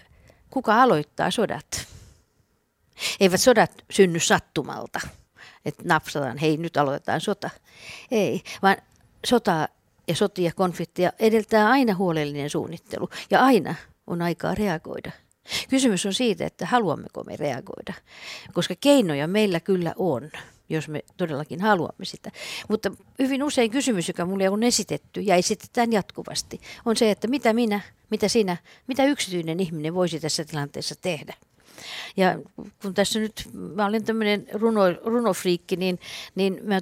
[0.50, 1.88] kuka aloittaa sodat?
[3.20, 5.00] Eivät sodat synny sattumalta,
[5.66, 7.50] että napsataan, hei nyt aloitetaan sota.
[8.12, 8.78] Ei, vaan
[9.26, 9.70] sota
[10.08, 13.76] ja sotia, konflikteja edeltää aina huolellinen suunnittelu ja aina
[14.08, 15.12] on aikaa reagoida.
[15.70, 17.94] Kysymys on siitä, että haluammeko me reagoida,
[18.54, 20.32] koska keinoja meillä kyllä on.
[20.70, 22.32] jos me todellakin haluamme sitä.
[22.70, 27.54] Mutta hyvin usein kysymys, joka mulle on esitetty ja esitetään jatkuvasti, on se, että mitä
[27.54, 31.34] minä, mitä sinä, mitä yksityinen ihminen voisi tässä tilanteessa tehdä.
[32.18, 32.40] Ja
[32.82, 36.00] kun tässä nyt, mä olen tämmöinen runo, runofriikki, niin,
[36.36, 36.80] niin mä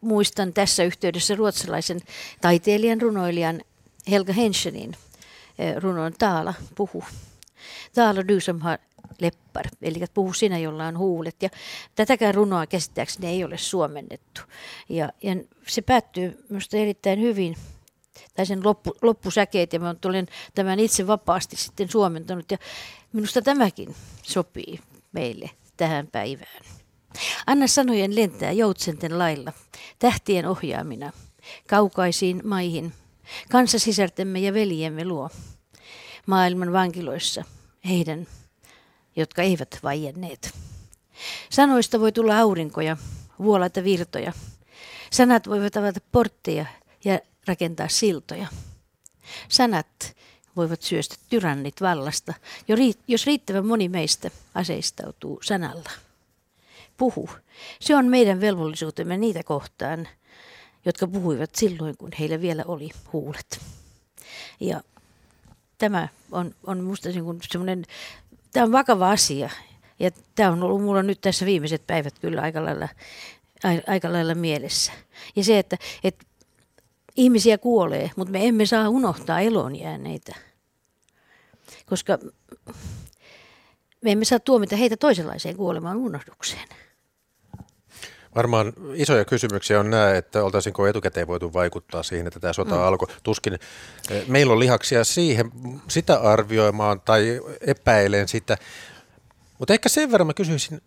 [0.00, 2.00] muistan tässä yhteydessä ruotsalaisen
[2.40, 3.60] taiteilijan, runoilijan
[4.10, 4.96] Helga Henschenin
[5.76, 7.04] runon Taala puhu.
[7.94, 8.78] Taala du som har
[9.20, 11.42] leppar, eli puhu sinä, jolla on huulet.
[11.42, 11.48] Ja
[11.94, 14.40] tätäkään runoa käsittääkseni ei ole suomennettu.
[14.88, 15.36] Ja, ja
[15.66, 17.56] se päättyy minusta erittäin hyvin,
[18.34, 22.50] tai sen loppu, loppusäkeet, ja mä olen tämän itse vapaasti sitten suomentanut.
[22.50, 22.58] Ja
[23.12, 24.80] minusta tämäkin sopii
[25.12, 26.64] meille tähän päivään.
[27.46, 29.52] Anna sanojen lentää joutsenten lailla,
[29.98, 31.12] tähtien ohjaamina,
[31.68, 32.92] kaukaisiin maihin,
[33.50, 35.30] kanssasisärtemme ja veljemme luo,
[36.26, 37.44] maailman vankiloissa,
[37.88, 38.26] heidän,
[39.16, 40.54] jotka eivät vaienneet.
[41.50, 42.96] Sanoista voi tulla aurinkoja,
[43.38, 44.32] vuolaita virtoja.
[45.10, 46.66] Sanat voivat avata portteja
[47.04, 48.46] ja rakentaa siltoja.
[49.48, 50.16] Sanat
[50.58, 52.34] voivat syöstä tyrannit vallasta,
[53.08, 55.90] jos riittävän moni meistä aseistautuu sanalla
[56.96, 57.30] puhu.
[57.80, 60.08] Se on meidän velvollisuutemme niitä kohtaan,
[60.84, 63.60] jotka puhuivat silloin, kun heillä vielä oli huulet.
[64.60, 64.80] Ja
[65.78, 67.84] tämä on, on minusta niin semmoinen,
[68.52, 69.50] tämä on vakava asia.
[70.00, 72.88] Ja tämä on ollut minulla nyt tässä viimeiset päivät kyllä aika lailla,
[73.86, 74.92] aika lailla mielessä.
[75.36, 76.24] Ja se, että, että
[77.16, 80.47] ihmisiä kuolee, mutta me emme saa unohtaa elonjääneitä.
[81.86, 82.18] Koska
[84.00, 86.68] me emme saa tuomita heitä toisenlaiseen kuolemaan unohdukseen.
[88.34, 92.82] Varmaan isoja kysymyksiä on nämä, että oltaisiinko etukäteen voitu vaikuttaa siihen, että tämä sota mm.
[92.82, 93.08] alkoi.
[93.22, 93.54] Tuskin
[94.10, 95.50] eh, meillä on lihaksia siihen,
[95.88, 98.58] sitä arvioimaan tai epäilen sitä.
[99.58, 100.80] Mutta ehkä sen verran mä kysyisin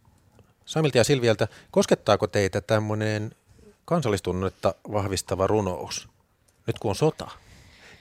[0.65, 3.36] Samilta ja Silvialta, koskettaako teitä tämmöinen
[3.86, 6.09] kansallistunnetta vahvistava runous,
[6.67, 7.32] nyt kun on sota?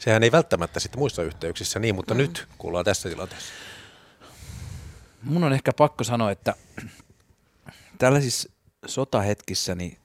[0.01, 2.19] Sehän ei välttämättä sitten muissa yhteyksissä niin, mutta mm.
[2.19, 3.53] nyt kuullaan tässä tilanteessa.
[5.23, 6.55] Mun on ehkä pakko sanoa, että
[7.99, 8.51] tällaisissa
[8.87, 9.99] sotahetkissä niin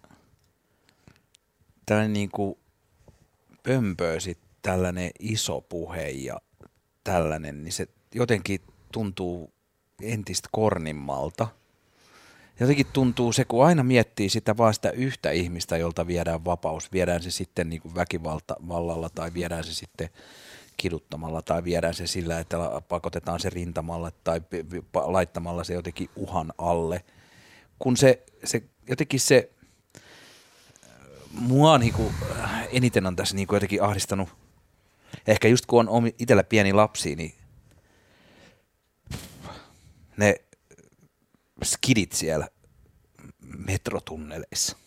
[1.85, 2.57] tällainen niin kuin
[3.63, 6.41] pömpöösi tällainen iso puhe ja
[7.03, 9.53] tällainen, niin se jotenkin tuntuu
[10.01, 11.47] entistä kornimmalta.
[12.59, 17.23] Jotenkin tuntuu se, kun aina miettii sitä vaan sitä yhtä ihmistä, jolta viedään vapaus, viedään
[17.23, 20.09] se sitten niin kuin väkivallalla tai viedään se sitten
[20.77, 24.41] kiduttamalla tai viedään se sillä, että pakotetaan se rintamalla tai
[24.93, 27.03] laittamalla se jotenkin uhan alle–
[27.79, 29.49] kun se, se jotenkin se,
[31.31, 32.13] mua niinku,
[32.71, 34.29] eniten on tässä niinku jotenkin ahdistanut,
[35.27, 37.33] ehkä just kun on itsellä pieni lapsi, niin
[40.17, 40.35] ne
[41.63, 42.47] skidit siellä
[43.65, 44.77] metrotunneleissa.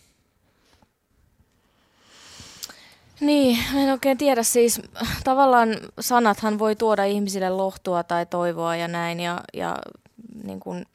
[3.21, 4.43] Niin, en oikein tiedä.
[4.43, 4.81] Siis
[5.25, 5.69] tavallaan
[6.01, 9.21] sanathan voi tuoda ihmisille lohtua tai toivoa ja näin.
[9.21, 9.77] Ja, ja
[10.45, 10.87] niin kuin,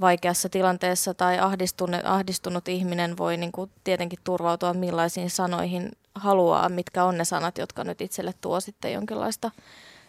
[0.00, 7.04] vaikeassa tilanteessa tai ahdistunut, ahdistunut ihminen voi niin kuin tietenkin turvautua millaisiin sanoihin haluaa, mitkä
[7.04, 9.50] on ne sanat, jotka nyt itselle tuo sitten jonkinlaista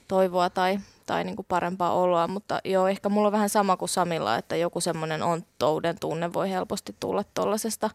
[0.07, 2.27] toivoa tai, tai niin kuin parempaa oloa.
[2.27, 6.49] Mutta joo, ehkä mulla on vähän sama kuin Samilla, että joku semmoinen onttouden tunne voi
[6.49, 7.89] helposti tulla tuollaisesta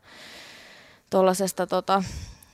[1.11, 2.02] tollasesta, tota,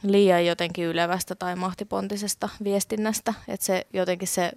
[0.03, 3.35] liian jotenkin ylevästä tai mahtipontisesta viestinnästä.
[3.49, 4.53] Että se jotenkin se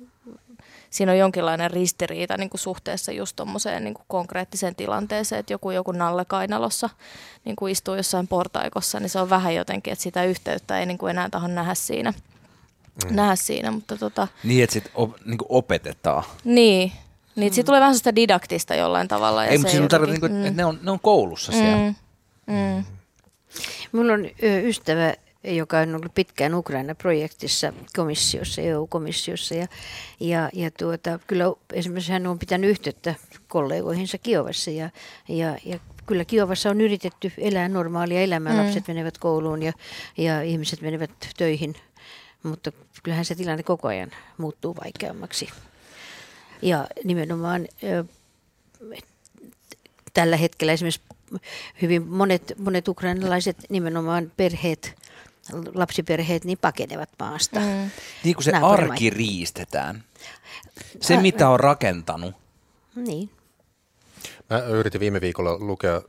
[0.89, 5.71] siinä on jonkinlainen ristiriita niin kuin suhteessa just tuommoiseen niin kuin konkreettiseen tilanteeseen, että joku,
[5.71, 6.89] joku Nalle Kainalossa
[7.45, 10.97] niin kuin istuu jossain portaikossa, niin se on vähän jotenkin, että sitä yhteyttä ei niin
[10.97, 12.13] kuin enää taho nähdä siinä.
[13.03, 13.15] Mm.
[13.15, 16.23] Nähdä siinä mutta tota, niin, että sitten op, niin opetetaan.
[16.43, 16.91] Niin,
[17.35, 17.55] niin mm.
[17.55, 19.43] siitä tulee vähän sitä didaktista jollain tavalla.
[19.43, 20.45] Ja ei, mutta siinä on niin kuin, mm.
[20.45, 21.77] että ne on, ne on koulussa siellä.
[21.77, 21.95] Mm.
[22.47, 22.83] Mm.
[23.91, 24.27] Mulla on
[24.63, 29.55] ystävä, joka on ollut pitkään Ukraina-projektissa komissiossa, EU-komissiossa.
[29.55, 29.67] Ja,
[30.19, 33.15] ja, ja tuota, kyllä esimerkiksi hän on pitänyt yhteyttä
[33.47, 34.89] kollegoihinsa Kiovassa ja,
[35.27, 38.53] ja, ja kyllä Kiovassa on yritetty elää normaalia elämää.
[38.53, 38.59] Mm.
[38.59, 39.73] Lapset menevät kouluun ja,
[40.17, 41.75] ja ihmiset menevät töihin,
[42.43, 42.71] mutta
[43.05, 45.49] kyllähän se tilanne koko ajan muuttuu vaikeammaksi.
[46.61, 47.67] Ja nimenomaan
[50.13, 51.01] tällä hetkellä esimerkiksi
[51.81, 54.95] hyvin monet, monet ukrainalaiset nimenomaan perheet
[55.73, 57.59] lapsiperheet niin pakenevat maasta.
[57.59, 57.89] Mm.
[58.23, 60.03] Niin kuin se arki riistetään.
[61.01, 62.35] Se, mitä on rakentanut.
[62.95, 63.29] Niin.
[64.49, 66.01] Mä yritin viime viikolla lukea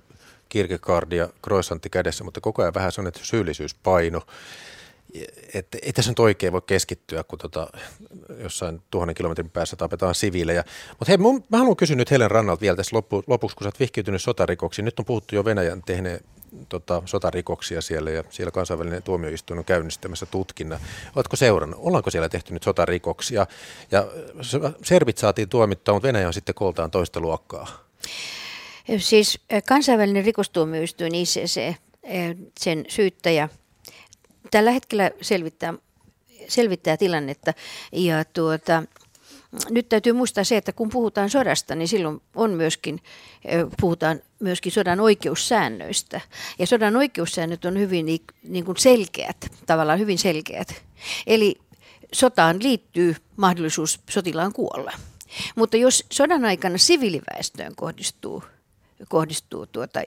[0.49, 4.23] Kierkegaardia croissantti kädessä, mutta koko ajan vähän sellainen syyllisyyspaino.
[5.55, 7.69] Että ei tässä nyt oikein voi keskittyä, kun tota,
[8.43, 10.65] jossain tuhannen kilometrin päässä tapetaan siviilejä.
[10.89, 13.69] Mutta hei, mun, mä haluan kysyä nyt Helen Rannalta vielä tässä loppu, lopuksi, kun sä
[13.69, 14.85] oot vihkiytynyt sotarikoksiin.
[14.85, 16.21] Nyt on puhuttu jo Venäjän tehneen
[16.69, 20.81] tota, sotarikoksia siellä ja siellä kansainvälinen tuomioistuin on käynnistämässä tutkinnan.
[21.17, 21.81] Oletko seurannut?
[21.83, 23.47] Ollaanko siellä tehty nyt sotarikoksia?
[23.91, 24.07] Ja
[24.83, 27.87] servit saatiin tuomittaa, mutta Venäjä on sitten kooltaan toista luokkaa.
[28.99, 31.75] Siis kansainvälinen rikostuomioistuin ICC,
[32.61, 33.49] sen syyttäjä,
[34.51, 35.75] tällä hetkellä selvittää,
[36.49, 37.53] selvittää tilannetta
[37.93, 38.83] ja tuota,
[39.71, 43.03] nyt täytyy muistaa se, että kun puhutaan sodasta, niin silloin on myöskin,
[43.81, 46.21] puhutaan myöskin sodan oikeussäännöistä.
[46.59, 48.07] Ja sodan oikeussäännöt on hyvin
[48.43, 49.37] niin kuin selkeät,
[49.67, 50.83] tavallaan hyvin selkeät.
[51.27, 51.57] Eli
[52.13, 54.93] sotaan liittyy mahdollisuus sotilaan kuolla.
[55.57, 58.45] Mutta jos sodan aikana siviiliväestöön kohdistuu,
[59.09, 60.01] kohdistuu tuota,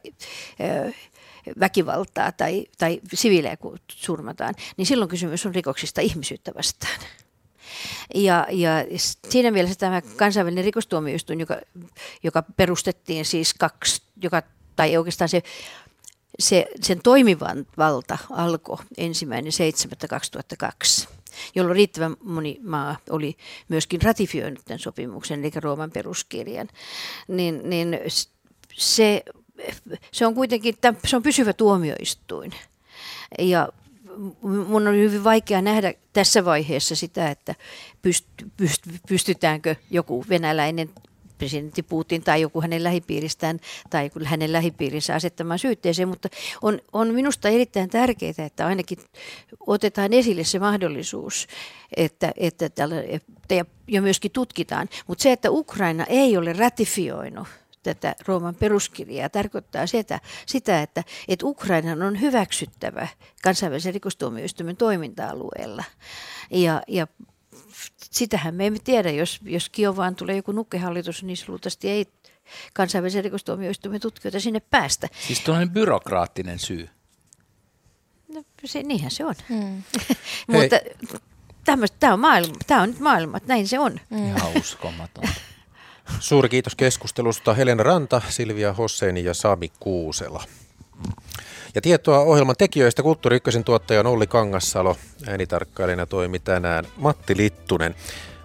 [1.59, 3.57] väkivaltaa tai, tai siviilejä
[3.91, 6.99] surmataan, niin silloin kysymys on rikoksista ihmisyyttä vastaan.
[8.15, 8.71] Ja, ja
[9.29, 11.57] siinä mielessä tämä kansainvälinen rikostuomioistuin, joka,
[12.23, 14.43] joka perustettiin siis kaksi, joka,
[14.75, 15.43] tai oikeastaan se,
[16.39, 17.01] se, sen
[17.77, 19.51] valta alkoi ensimmäinen
[21.03, 21.19] 7.2002
[21.55, 23.37] jolloin riittävän moni maa oli
[23.69, 26.67] myöskin ratifioinut tämän sopimuksen, eli Rooman peruskirjan,
[27.27, 27.99] niin, niin
[28.73, 29.23] se,
[30.11, 32.51] se on kuitenkin se on pysyvä tuomioistuin.
[33.39, 33.69] Ja
[34.41, 37.55] mun on hyvin vaikea nähdä tässä vaiheessa sitä, että
[38.01, 38.25] pyst,
[38.57, 40.89] pyst, pystytäänkö joku venäläinen
[41.37, 46.29] presidentti Putin tai joku hänen lähipiiristään tai hänen lähipiirinsä asettamaan syytteeseen, mutta
[46.61, 48.97] on, on minusta erittäin tärkeää, että ainakin
[49.67, 51.47] otetaan esille se mahdollisuus,
[51.97, 52.95] että, että tällä,
[53.87, 54.89] ja myöskin tutkitaan.
[55.07, 57.47] Mutta se, että Ukraina ei ole ratifioinut
[57.83, 63.07] tätä Rooman peruskirjaa tarkoittaa sitä, sitä että, että Ukrainan on hyväksyttävä
[63.43, 65.83] kansainvälisen rikostuomioistuimen toiminta-alueella.
[66.51, 67.07] Ja, ja
[68.11, 72.05] sitähän me emme tiedä, jos, jos Kiovaan tulee joku nukkehallitus, niin luultavasti ei
[72.73, 75.07] kansainvälisen rikostuomioistuimen tutkijoita sinne päästä.
[75.27, 76.89] Siis tuollainen byrokraattinen syy.
[78.33, 79.35] No se, niinhän se on.
[79.49, 79.83] Hmm.
[80.47, 80.75] Mutta
[81.99, 83.99] tämä on maailma, tämä on nyt maailma, näin se on.
[84.11, 85.23] Ihan uskomaton.
[86.19, 90.43] Suuri kiitos keskustelusta Helena Ranta, Silvia Hosseini ja Sami Kuusela.
[91.75, 94.95] Ja tietoa ohjelman tekijöistä Kulttuuri Ykkösen tuottaja on Olli Kangassalo.
[95.27, 97.95] Äänitarkkailijana toimi tänään Matti Littunen.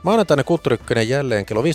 [0.03, 1.69] Maanantaina Kulttuuri Ykkönen jälleen kello 15.02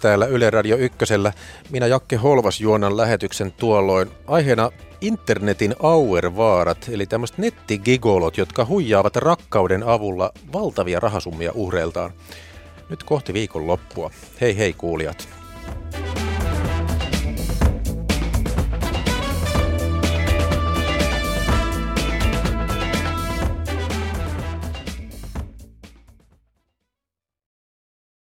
[0.00, 1.32] täällä Yle Radio Ykkösellä.
[1.70, 4.10] Minä Jakke Holvas juonan lähetyksen tuolloin.
[4.26, 12.12] Aiheena internetin auervaarat, eli tämmöiset nettigigolot, jotka huijaavat rakkauden avulla valtavia rahasummia uhreiltaan.
[12.90, 14.10] Nyt kohti viikon loppua.
[14.40, 15.28] Hei hei kuulijat.